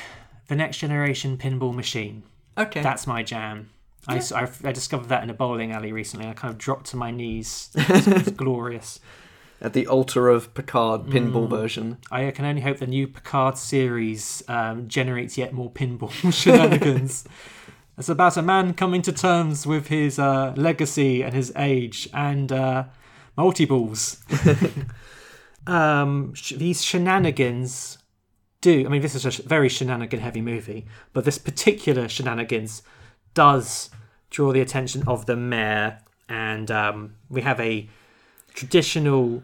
[0.48, 2.24] The Next Generation Pinball Machine.
[2.58, 2.82] Okay.
[2.82, 3.70] That's my jam.
[4.08, 4.20] I
[4.72, 6.28] discovered that in a bowling alley recently.
[6.28, 7.70] I kind of dropped to my knees.
[7.76, 9.00] It was, it was glorious.
[9.60, 11.50] At the altar of Picard pinball Mm.
[11.50, 11.98] version.
[12.10, 17.26] I can only hope the new Picard series um, generates yet more pinball shenanigans.
[17.98, 22.52] It's about a man coming to terms with his uh, legacy and his age and
[22.52, 22.84] uh,
[23.36, 24.24] multi balls.
[25.68, 27.98] Um, sh- these shenanigans
[28.62, 28.86] do.
[28.86, 32.82] I mean, this is a sh- very shenanigan heavy movie, but this particular shenanigans
[33.34, 33.90] does
[34.30, 37.88] draw the attention of the mayor, and um, we have a
[38.54, 39.44] traditional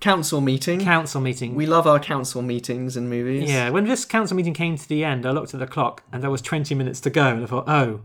[0.00, 0.80] council meeting.
[0.80, 1.54] Council meeting.
[1.54, 3.50] We love our council meetings in movies.
[3.50, 6.22] Yeah, when this council meeting came to the end, I looked at the clock and
[6.22, 8.00] there was 20 minutes to go, and I thought, oh,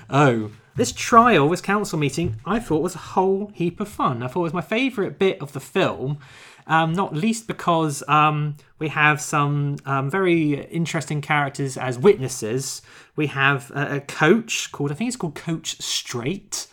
[0.10, 0.50] oh.
[0.74, 4.22] This trial, this council meeting, I thought was a whole heap of fun.
[4.22, 6.18] I thought it was my favourite bit of the film,
[6.66, 12.80] um, not least because um, we have some um, very interesting characters as witnesses.
[13.16, 16.68] We have a, a coach called, I think it's called Coach Straight,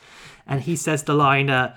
[0.47, 1.76] and he says the line, uh,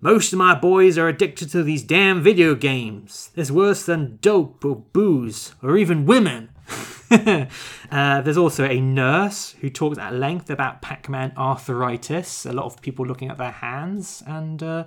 [0.00, 3.30] most of my boys are addicted to these damn video games.
[3.36, 6.48] It's worse than dope or booze or even women.
[7.90, 12.66] uh, there's also a nurse who talks at length about Pac Man arthritis, a lot
[12.66, 14.84] of people looking at their hands, and uh,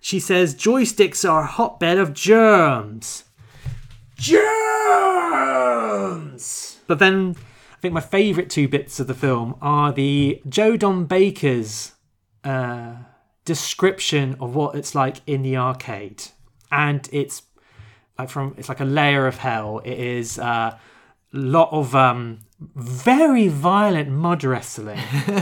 [0.00, 3.24] she says joysticks are a hotbed of germs.
[4.16, 4.46] Germs!
[6.86, 7.36] But then
[7.72, 11.92] I think my favourite two bits of the film are the Joe Don Baker's.
[12.42, 12.94] Uh,
[13.46, 16.22] description of what it's like in the arcade
[16.70, 17.42] and it's
[18.18, 20.76] like from it's like a layer of hell it is uh,
[21.32, 22.38] lot of um
[22.74, 24.98] very violent mud wrestling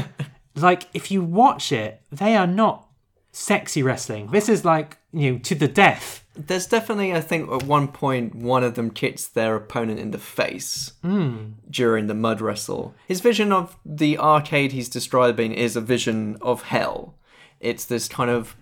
[0.56, 2.88] like if you watch it they are not
[3.32, 7.62] sexy wrestling this is like you know to the death There's definitely, I think, at
[7.62, 11.52] one point, one of them kicks their opponent in the face Mm.
[11.70, 12.92] during the mud wrestle.
[13.06, 17.14] His vision of the arcade he's describing is a vision of hell.
[17.60, 18.56] It's this kind of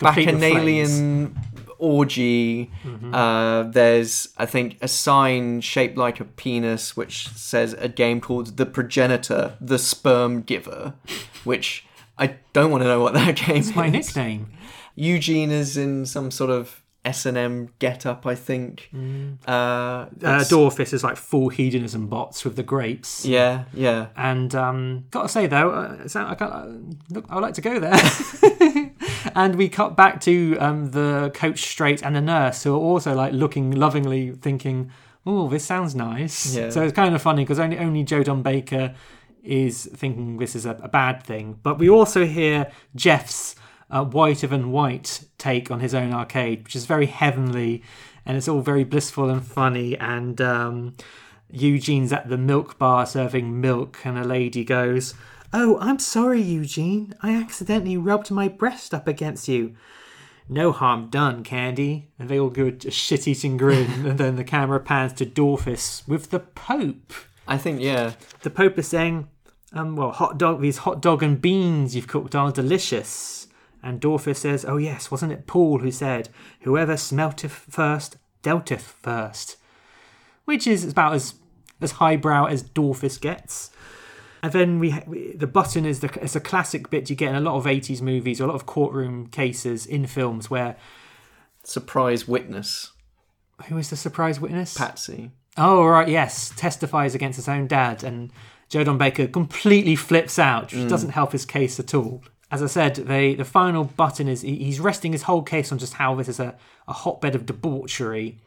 [0.00, 1.36] Complete bacchanalian
[1.82, 2.70] orgy.
[2.84, 3.12] Mhm.
[3.12, 8.56] Uh, there's, I think, a sign shaped like a penis which says a game called
[8.56, 10.94] The Progenitor, The Sperm Giver,
[11.44, 11.84] which
[12.16, 13.68] I don't want to know what that game is.
[13.68, 14.52] it's my nickname
[14.94, 18.88] Eugene is in some sort of S and M get up, I think.
[18.94, 20.06] Uh, uh,
[20.46, 23.24] Dorfus is like full hedonism bots with the grapes.
[23.26, 24.08] Yeah, yeah.
[24.16, 26.66] And um, got to say though, uh, I, can't, uh,
[27.10, 27.96] look, I would like to go there.
[29.34, 33.14] and we cut back to um, the coach straight and the nurse who are also
[33.14, 34.90] like looking lovingly, thinking,
[35.26, 36.70] "Oh, this sounds nice." Yeah.
[36.70, 38.94] So it's kind of funny because only only Joe Don Baker
[39.42, 43.56] is thinking this is a, a bad thing, but we also hear Jeff's
[43.90, 47.82] uh, whiter than white take on his own arcade, which is very heavenly,
[48.24, 49.96] and it's all very blissful and funny.
[49.98, 50.96] And um,
[51.50, 55.14] Eugene's at the milk bar serving milk, and a lady goes,
[55.52, 57.14] "Oh, I'm sorry, Eugene.
[57.22, 59.74] I accidentally rubbed my breast up against you."
[60.48, 62.10] No harm done, Candy.
[62.18, 66.30] And they all go a shit-eating grin, and then the camera pans to Dorfus with
[66.30, 67.12] the Pope.
[67.46, 68.12] I think, yeah.
[68.42, 69.28] The Pope is saying,
[69.72, 73.48] um, well, hot dog, these hot dog and beans you've cooked are delicious.
[73.82, 76.28] And Dorfus says, oh yes, wasn't it Paul who said,
[76.60, 79.56] whoever smelteth first, dealteth first?
[80.44, 81.34] Which is about as,
[81.80, 83.70] as highbrow as Dorfus gets.
[84.42, 87.36] And then we, we the button is the it's a classic bit you get in
[87.36, 90.76] a lot of 80s movies or a lot of courtroom cases in films where
[91.64, 92.90] Surprise witness.
[93.66, 94.76] who is the surprise witness?
[94.76, 95.30] Patsy.
[95.56, 98.32] Oh right, yes, testifies against his own dad, and
[98.68, 100.88] Joe Don Baker completely flips out, which Mm.
[100.88, 102.24] doesn't help his case at all.
[102.50, 105.94] As I said, the the final button is he's resting his whole case on just
[105.94, 106.56] how this is a,
[106.88, 108.40] a hotbed of debauchery,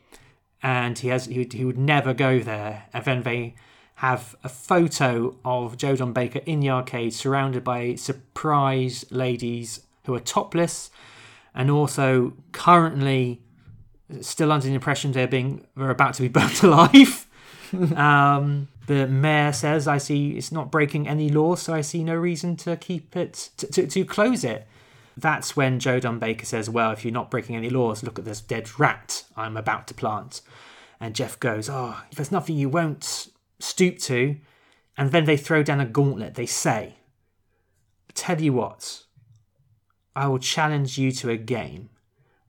[0.61, 2.85] and he has he would, he would never go there.
[2.91, 3.55] And then they
[3.95, 10.13] have a photo of Joe Don Baker in the arcade, surrounded by surprise ladies who
[10.13, 10.91] are topless,
[11.53, 13.41] and also currently
[14.21, 17.25] still under the impression they're being they're about to be burnt alive.
[17.95, 22.15] um, the mayor says, "I see it's not breaking any laws, so I see no
[22.15, 24.67] reason to keep it to, to, to close it."
[25.17, 28.25] That's when Joe Don Baker says, "Well, if you're not breaking any laws, look at
[28.25, 30.41] this dead rat I'm about to plant."
[30.99, 33.29] And Jeff goes, "Oh, if there's nothing you won't
[33.59, 34.37] stoop to,"
[34.97, 36.35] and then they throw down a gauntlet.
[36.35, 36.95] They say,
[38.13, 39.03] "Tell you what,
[40.15, 41.89] I will challenge you to a game."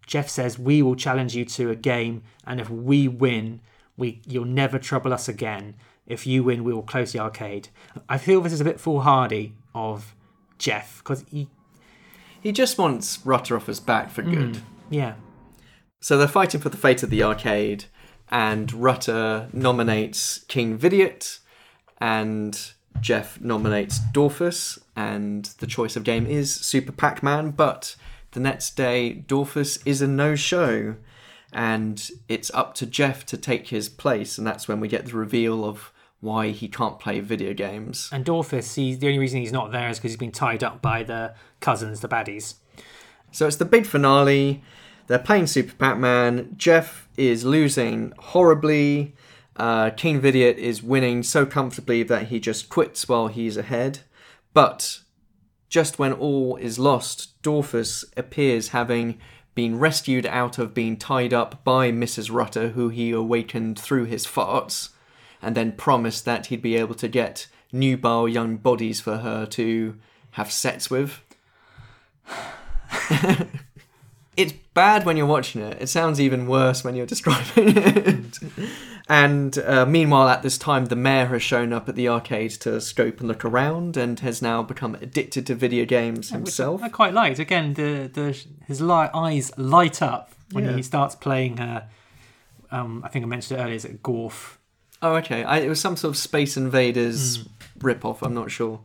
[0.07, 3.61] Jeff says we will challenge you to a game, and if we win,
[3.97, 5.74] we you'll never trouble us again.
[6.07, 7.69] If you win, we will close the arcade.
[8.09, 10.15] I feel this is a bit foolhardy of
[10.59, 11.49] Jeff because he,
[12.41, 14.55] He just wants Rutter off his back for good.
[14.55, 15.15] Mm, yeah,
[16.01, 17.87] So they're fighting for the fate of the arcade,
[18.31, 21.39] and Rutter nominates King Vidiot,
[21.98, 27.97] and Jeff nominates Dorfus, and the choice of game is Super Pac Man, but
[28.32, 30.97] the next day, Dorfus is a no show,
[31.53, 35.16] and it's up to Jeff to take his place, and that's when we get the
[35.16, 38.09] reveal of why he can't play video games.
[38.12, 38.74] and Dorfus.
[38.74, 41.35] He's the only reason he's not there is because he's been tied up by the
[41.61, 42.55] cousins, the baddies.
[43.31, 44.62] So it's the big finale.
[45.07, 46.55] They're playing Super Pac-Man.
[46.57, 49.15] Jeff is losing horribly.
[49.57, 54.01] Uh, King Vidiot is winning so comfortably that he just quits while he's ahead.
[54.53, 55.01] But
[55.69, 59.19] just when all is lost, Dorfus appears having
[59.55, 62.31] been rescued out of being tied up by Mrs.
[62.31, 64.91] Rutter, who he awakened through his farts,
[65.41, 69.47] and then promised that he'd be able to get new, nubile young bodies for her
[69.47, 69.97] to
[70.33, 71.23] have sex with.
[74.37, 75.79] it's bad when you're watching it.
[75.81, 78.39] It sounds even worse when you're describing it.
[79.09, 82.81] and uh, meanwhile, at this time, the mayor has shown up at the arcade to
[82.81, 86.83] scope and look around, and has now become addicted to video games himself.
[86.83, 88.37] I quite liked again the the
[88.67, 90.77] his li- eyes light up when Yeah.
[90.77, 91.59] he starts playing.
[91.61, 91.87] Uh,
[92.71, 93.77] um, I think I mentioned it earlier.
[93.77, 94.57] Is it Gorf?
[95.03, 95.45] Oh, okay.
[95.45, 97.47] I, it was some sort of Space Invaders
[97.81, 98.23] rip-off.
[98.23, 98.81] I'm not sure.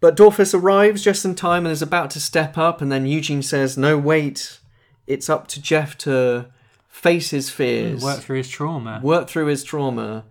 [0.00, 3.42] But Dorfus arrives just in time and is about to step up, and then Eugene
[3.42, 4.60] says, "No, wait.
[5.06, 6.46] It's up to Jeff to
[6.88, 9.00] face his fears, Work through his trauma.
[9.02, 10.24] work through his trauma,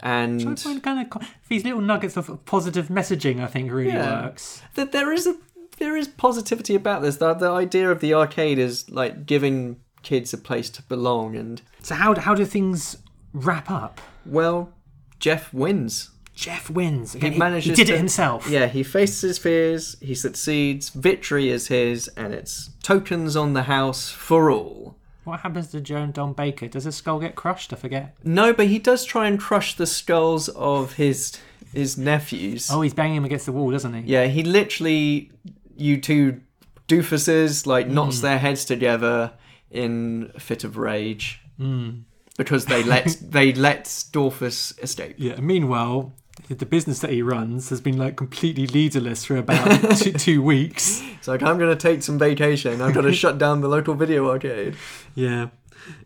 [0.00, 0.40] and
[0.82, 3.40] kind of these little nuggets of positive messaging.
[3.40, 4.22] I think really Yeah.
[4.26, 4.62] works.
[4.74, 5.36] that there is a
[5.78, 7.16] there is positivity about this.
[7.16, 11.60] The, the idea of the arcade is like giving kids a place to belong, and
[11.82, 12.98] So how how do things
[13.32, 14.00] wrap up?
[14.24, 14.72] well,
[15.18, 16.10] Jeff wins.
[16.42, 17.12] Jeff wins.
[17.14, 17.70] He manages.
[17.70, 18.48] He did to- it himself.
[18.48, 19.96] Yeah, he faces his fears.
[20.00, 20.90] He succeeds.
[20.90, 24.96] Victory is his, and it's tokens on the house for all.
[25.24, 26.66] What happens to Joe and Don Baker?
[26.66, 27.72] Does his skull get crushed?
[27.72, 28.16] I forget.
[28.24, 31.38] No, but he does try and crush the skulls of his
[31.72, 32.68] his nephews.
[32.70, 34.00] Oh, he's banging him against the wall, doesn't he?
[34.12, 35.30] Yeah, he literally,
[35.76, 36.40] you two
[36.88, 38.22] doofuses, like knocks Mm.
[38.22, 39.32] their heads together
[39.70, 42.02] in a fit of rage Mm.
[42.36, 45.14] because they let they let Dorfus escape.
[45.18, 45.40] Yeah.
[45.40, 46.12] Meanwhile,
[46.48, 51.02] the business that he runs has been like completely leaderless for about two, two weeks.
[51.18, 52.80] It's like I'm gonna take some vacation.
[52.82, 54.76] I'm gonna shut down the local video arcade.
[55.14, 55.48] Yeah.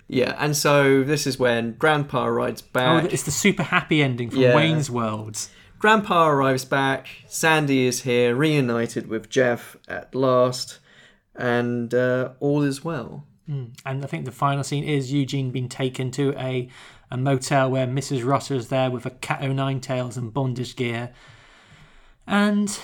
[0.09, 3.13] Yeah, and so this is when Grandpa rides Oh, back.
[3.13, 4.55] it's the super happy ending from Yeah.
[4.55, 5.37] Wayne's World.
[5.79, 7.09] Grandpa arrives back.
[7.27, 10.79] Sandy is here, reunited with Jeff at last,
[11.35, 13.27] and uh, all is well.
[13.51, 13.73] Mm.
[13.85, 16.69] And I think the final scene is Eugene being taken to a,
[17.11, 18.25] a motel where Mrs.
[18.25, 21.13] Rutter is there with a cat o' nine tails and bondage gear.
[22.27, 22.79] And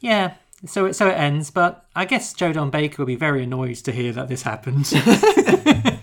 [0.00, 0.34] yeah,
[0.66, 1.50] so it, so it ends.
[1.50, 4.92] But I guess Joe Don Baker will be very annoyed to hear that this happened.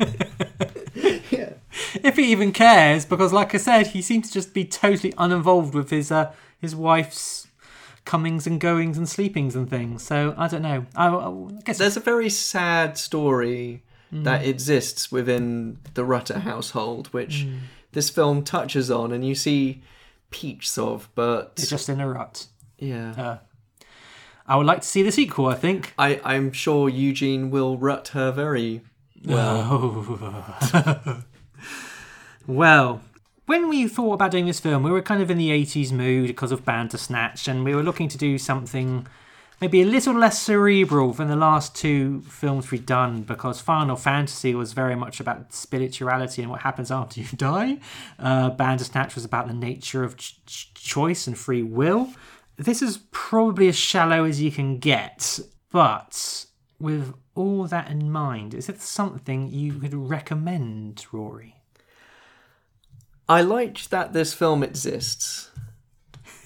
[2.06, 5.74] If he even cares, because like I said, he seems to just be totally uninvolved
[5.74, 7.48] with his uh, his wife's
[8.06, 10.04] comings and goings and sleepings and things.
[10.04, 10.86] So I don't know.
[10.96, 13.84] I, I guess There's a very sad story
[14.16, 14.24] Mm.
[14.24, 17.60] that exists within the Rutter household, which Mm.
[17.92, 19.82] this film touches on, and you see
[20.32, 22.48] peeps of, but they're just in a rut.
[22.80, 23.12] yeah.
[23.12, 23.38] Uh,
[24.48, 25.48] I would like to see the sequel.
[25.48, 25.94] I think.
[25.98, 28.82] I, I'm sure Eugene will rut her very
[29.26, 29.68] well.
[29.72, 31.24] Oh.
[32.48, 33.02] well,
[33.48, 36.28] when we thought about doing this film, we were kind of in the 80s mood
[36.28, 39.08] because of Bandersnatch, and we were looking to do something
[39.62, 44.54] maybe a little less cerebral than the last two films we've done because Final Fantasy
[44.54, 47.78] was very much about spirituality and what happens after you die.
[48.20, 52.14] Uh, Bandersnatch was about the nature of ch- ch- choice and free will.
[52.58, 55.40] This is probably as shallow as you can get,
[55.72, 56.46] but
[56.80, 61.56] with all that in mind, is it something you could recommend, Rory?
[63.28, 65.50] I like that this film exists.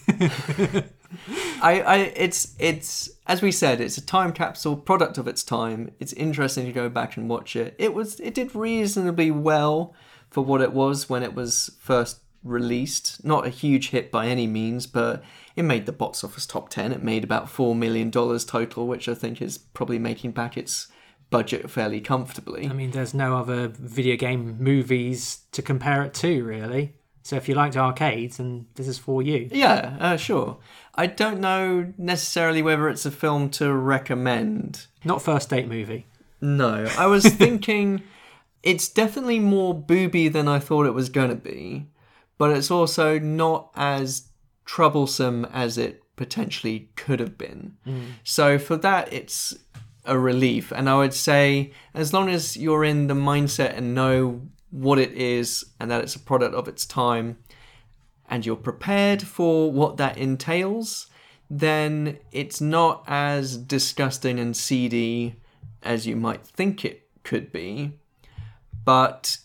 [1.61, 5.91] I, I, it's, it's as we said, it's a time capsule product of its time.
[5.99, 7.75] It's interesting to go back and watch it.
[7.77, 9.93] It was, it did reasonably well
[10.29, 13.23] for what it was when it was first released.
[13.25, 15.23] Not a huge hit by any means, but
[15.55, 16.91] it made the box office top ten.
[16.91, 20.87] It made about four million dollars total, which I think is probably making back its
[21.29, 22.67] budget fairly comfortably.
[22.67, 26.95] I mean, there's no other video game movies to compare it to, really.
[27.23, 29.49] So if you liked arcades, then this is for you.
[29.51, 30.57] Yeah, uh, sure.
[30.95, 34.87] I don't know necessarily whether it's a film to recommend.
[35.03, 36.07] Not first date movie.
[36.41, 38.03] No, I was thinking
[38.63, 41.87] it's definitely more booby than I thought it was going to be,
[42.37, 44.27] but it's also not as
[44.65, 47.77] troublesome as it potentially could have been.
[47.87, 48.03] Mm.
[48.23, 49.57] So for that, it's
[50.05, 50.71] a relief.
[50.71, 54.41] And I would say, as long as you're in the mindset and know
[54.71, 57.37] what it is and that it's a product of its time,
[58.27, 61.07] and you're prepared for what that entails,
[61.49, 65.35] then it's not as disgusting and seedy
[65.81, 67.93] as you might think it could be.
[68.85, 69.37] But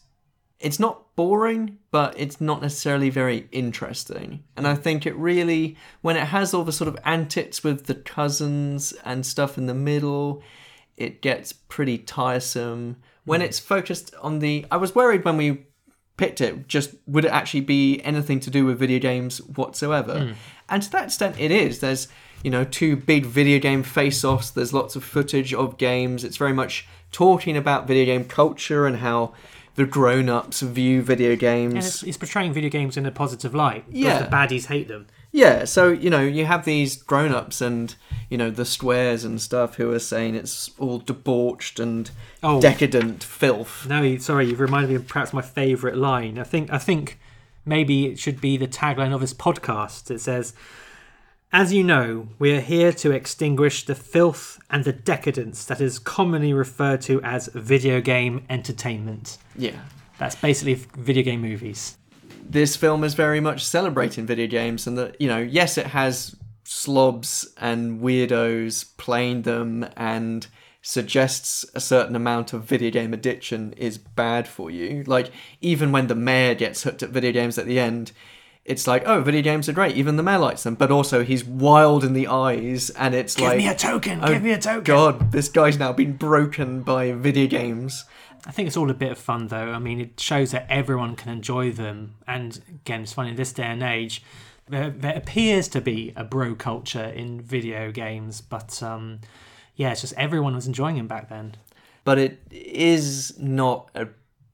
[0.61, 4.45] it's not boring, but it's not necessarily very interesting.
[4.57, 7.95] And I think it really, when it has all the sort of antics with the
[7.95, 10.43] cousins and stuff in the middle,
[10.97, 12.97] it gets pretty tiresome.
[13.25, 14.67] When it's focused on the.
[14.71, 15.67] I was worried when we
[16.17, 20.15] picked it, just would it actually be anything to do with video games whatsoever?
[20.15, 20.35] Mm.
[20.69, 21.81] And to that extent, it is.
[21.81, 22.09] There's,
[22.43, 26.25] you know, two big video game face offs, there's lots of footage of games.
[26.25, 29.35] It's very much talking about video game culture and how
[29.75, 31.75] the grown ups view video games.
[31.75, 33.85] And it's, it's portraying video games in a positive light.
[33.91, 34.23] Yeah.
[34.23, 35.07] The baddies hate them.
[35.37, 37.93] Yeah, so you know, you have these grown-ups and
[38.31, 42.09] you know the squares and stuff who are saying it's all debauched and
[42.41, 42.61] Oh.
[42.61, 43.85] decadent filth.
[43.89, 46.39] No, you- sorry, you've reminded me of perhaps my favourite line.
[46.39, 47.19] I think I think
[47.67, 50.09] maybe it should be the tagline of this podcast.
[50.09, 50.55] It says,
[51.53, 55.99] "As you know, we are here to extinguish the filth and the decadence that is
[55.99, 59.81] commonly referred to as video game entertainment." Yeah.
[60.19, 61.97] That's basically video game movies.
[62.49, 66.37] This film is very much celebrating video games, and that you know, yes, it has
[66.65, 70.47] slobs and weirdos playing them, and
[70.87, 75.03] suggests a certain amount of video game addiction is bad for you.
[75.07, 78.13] Like even when the mayor gets hooked at video games at the end.
[78.67, 79.95] It's like, oh, video games are great.
[79.95, 83.59] Even the mayor likes them, but also he's wild in the eyes, and it's like,
[83.59, 86.81] Give me a token, oh, give me a token." God, this guy's now been broken
[86.81, 88.07] by video games.
[88.47, 89.73] I think it's all a bit of fun, though.
[89.73, 92.17] I mean, it shows that everyone can enjoy them.
[92.27, 94.23] And again, it's funny in this day and age,
[94.69, 99.21] there, there appears to be a bro culture in video games, but um,
[99.77, 101.57] yeah, it's just everyone was enjoying them back then.
[102.05, 104.09] but it is not a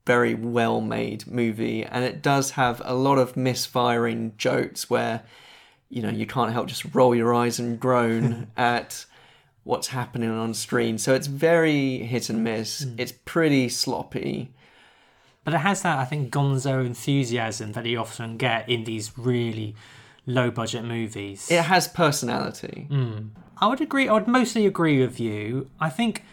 [0.05, 5.21] very well made movie and it does have a lot of misfiring jokes where
[5.89, 9.05] you know you can't help just roll your eyes and groan at
[9.63, 14.51] what's happening on screen so it's very hit and miss it's pretty sloppy
[15.43, 19.75] But it has that, I think, gonzo enthusiasm that you often get in these really
[20.25, 21.49] low budget movies.
[21.51, 23.29] it has personality Mm.
[23.63, 24.07] I would agree.
[24.09, 25.69] I would mostly agree with you.
[25.79, 26.23] I think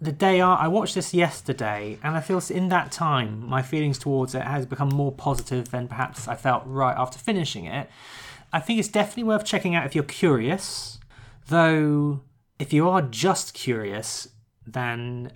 [0.00, 3.98] the day I, I watched this yesterday, and I feel in that time my feelings
[3.98, 7.88] towards it has become more positive than perhaps I felt right after finishing it.
[8.52, 10.98] I think it's definitely worth checking out if you're curious.
[11.48, 12.20] Though,
[12.58, 14.28] if you are just curious,
[14.66, 15.32] then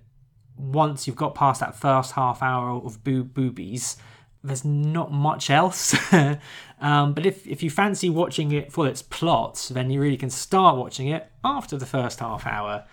[0.57, 3.97] once you've got past that first half hour of boo boobies,
[4.43, 5.97] there's not much else.
[6.81, 10.31] um, but if, if you fancy watching it for its plot, then you really can
[10.31, 12.85] start watching it after the first half hour,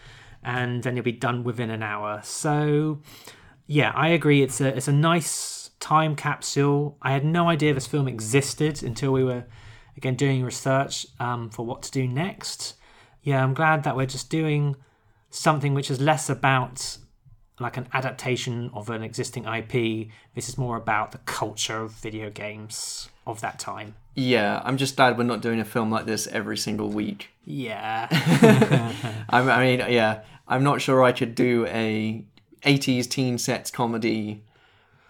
[0.44, 2.22] and then you'll be done within an hour.
[2.24, 3.02] So,
[3.68, 4.42] yeah, I agree.
[4.42, 6.98] It's a it's a nice time capsule.
[7.02, 9.46] I had no idea this film existed until we were
[9.98, 12.76] again doing research um, for what to do next.
[13.26, 14.76] Yeah, I'm glad that we're just doing
[15.30, 16.98] something which is less about
[17.60, 20.08] like an adaptation of an existing IP.
[20.36, 23.96] This is more about the culture of video games of that time.
[24.14, 28.08] yeah i'm just glad we're not doing a film like this every single week Yeah.
[29.30, 32.24] I, I mean yeah i'm not sure i could do a
[32.64, 34.44] 80s teen sex comedy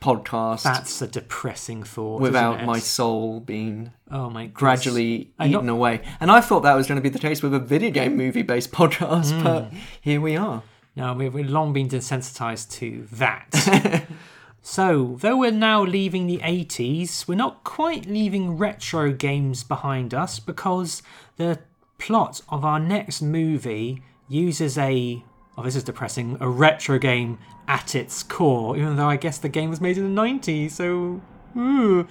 [0.02, 2.22] podcast That's a depressing thought.
[2.22, 4.58] without my soul being oh my goodness.
[4.60, 6.02] gradually And eaten not- away.
[6.20, 8.42] And I thought that was going to be the case with a video game movie
[8.44, 9.44] based podcast, Hmm.
[9.44, 9.72] but
[10.02, 10.64] here we are.
[10.96, 14.06] No, we've, we've long been desensitized to that.
[14.62, 20.40] so, though we're now leaving the 80s, we're not quite leaving retro games behind us
[20.40, 21.04] because
[21.38, 21.60] the
[21.98, 25.24] plot of our next movie uses a.
[25.58, 26.38] Oh, this is depressing.
[26.40, 30.16] A retro game at its core, even though I guess the game was made in
[30.16, 31.22] the 90s, so.
[31.58, 32.08] ooh.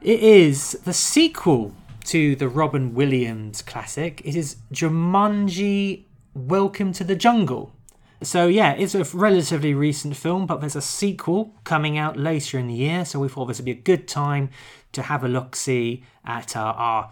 [0.00, 4.22] It is the sequel to the Robin Williams classic.
[4.24, 6.04] It is Jumanji
[6.34, 7.72] Welcome to the Jungle.
[8.22, 12.68] So, yeah, it's a relatively recent film, but there's a sequel coming out later in
[12.68, 14.50] the year, so we thought this would be a good time
[14.92, 17.04] to have a look see at our, our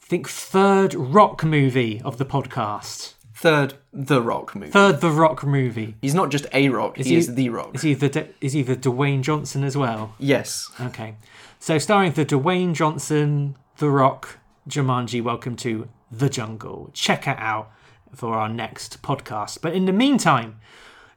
[0.00, 3.14] I think, third rock movie of the podcast.
[3.34, 4.70] Third, The Rock movie.
[4.70, 5.96] Third The Rock movie.
[6.02, 7.74] He's not just a rock, he is the rock.
[7.74, 10.14] Is he the, is he the Dwayne Johnson as well?
[10.18, 10.70] Yes.
[10.78, 11.14] Okay.
[11.62, 16.88] So starring the Dwayne Johnson, The Rock, Jumanji, Welcome to the Jungle.
[16.94, 17.70] Check it out
[18.14, 19.58] for our next podcast.
[19.60, 20.58] But in the meantime,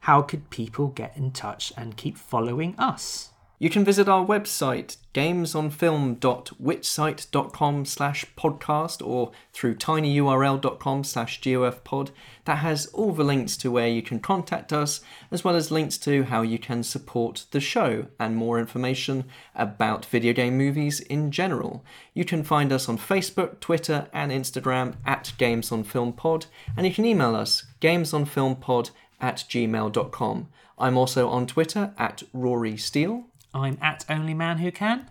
[0.00, 3.30] how could people get in touch and keep following us?
[3.56, 12.10] You can visit our website, gamesonfilm.wixsite.com slash podcast or through tinyurl.com slash gofpod.
[12.46, 15.98] That has all the links to where you can contact us, as well as links
[15.98, 21.30] to how you can support the show and more information about video game movies in
[21.30, 21.84] general.
[22.12, 27.36] You can find us on Facebook, Twitter, and Instagram at gamesonfilmpod, and you can email
[27.36, 28.90] us, gamesonfilmpod
[29.20, 30.48] at gmail.com.
[30.76, 33.26] I'm also on Twitter at Rory Steele.
[33.54, 35.08] I'm at Only Man Who Can.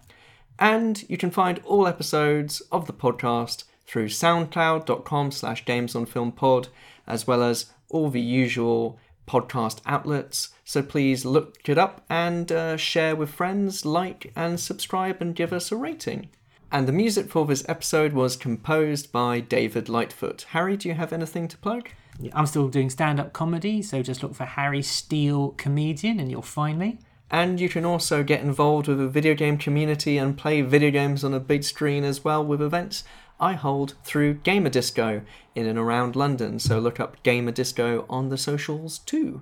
[0.60, 6.68] And you can find all episodes of the podcast through soundcloud.com slash gamesonfilmpod,
[7.08, 10.50] as well as all the usual podcast outlets.
[10.66, 15.54] So please look it up and uh, share with friends, like and subscribe and give
[15.54, 16.30] us a rating.
[16.72, 20.48] And the music for this episode was composed by David Lightfoot.
[20.50, 21.90] Harry, do you have anything to plug?
[22.34, 26.42] I'm still doing stand up comedy, so just look for Harry Steele Comedian and you'll
[26.42, 27.00] find me.
[27.34, 31.24] And you can also get involved with the video game community and play video games
[31.24, 33.04] on a big screen as well with events
[33.40, 35.24] I hold through Gamer Disco
[35.56, 36.60] in and around London.
[36.60, 39.42] So look up Gamer Disco on the socials too.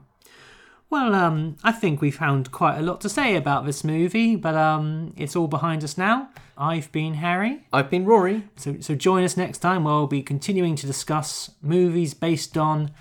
[0.90, 4.56] Well, um, I think we found quite a lot to say about this movie, but
[4.56, 6.30] um, it's all behind us now.
[6.58, 7.66] I've been Harry.
[7.74, 8.46] I've been Rory.
[8.56, 12.92] So, so join us next time where we'll be continuing to discuss movies based on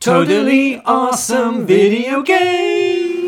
[0.00, 3.23] Totally awesome video games!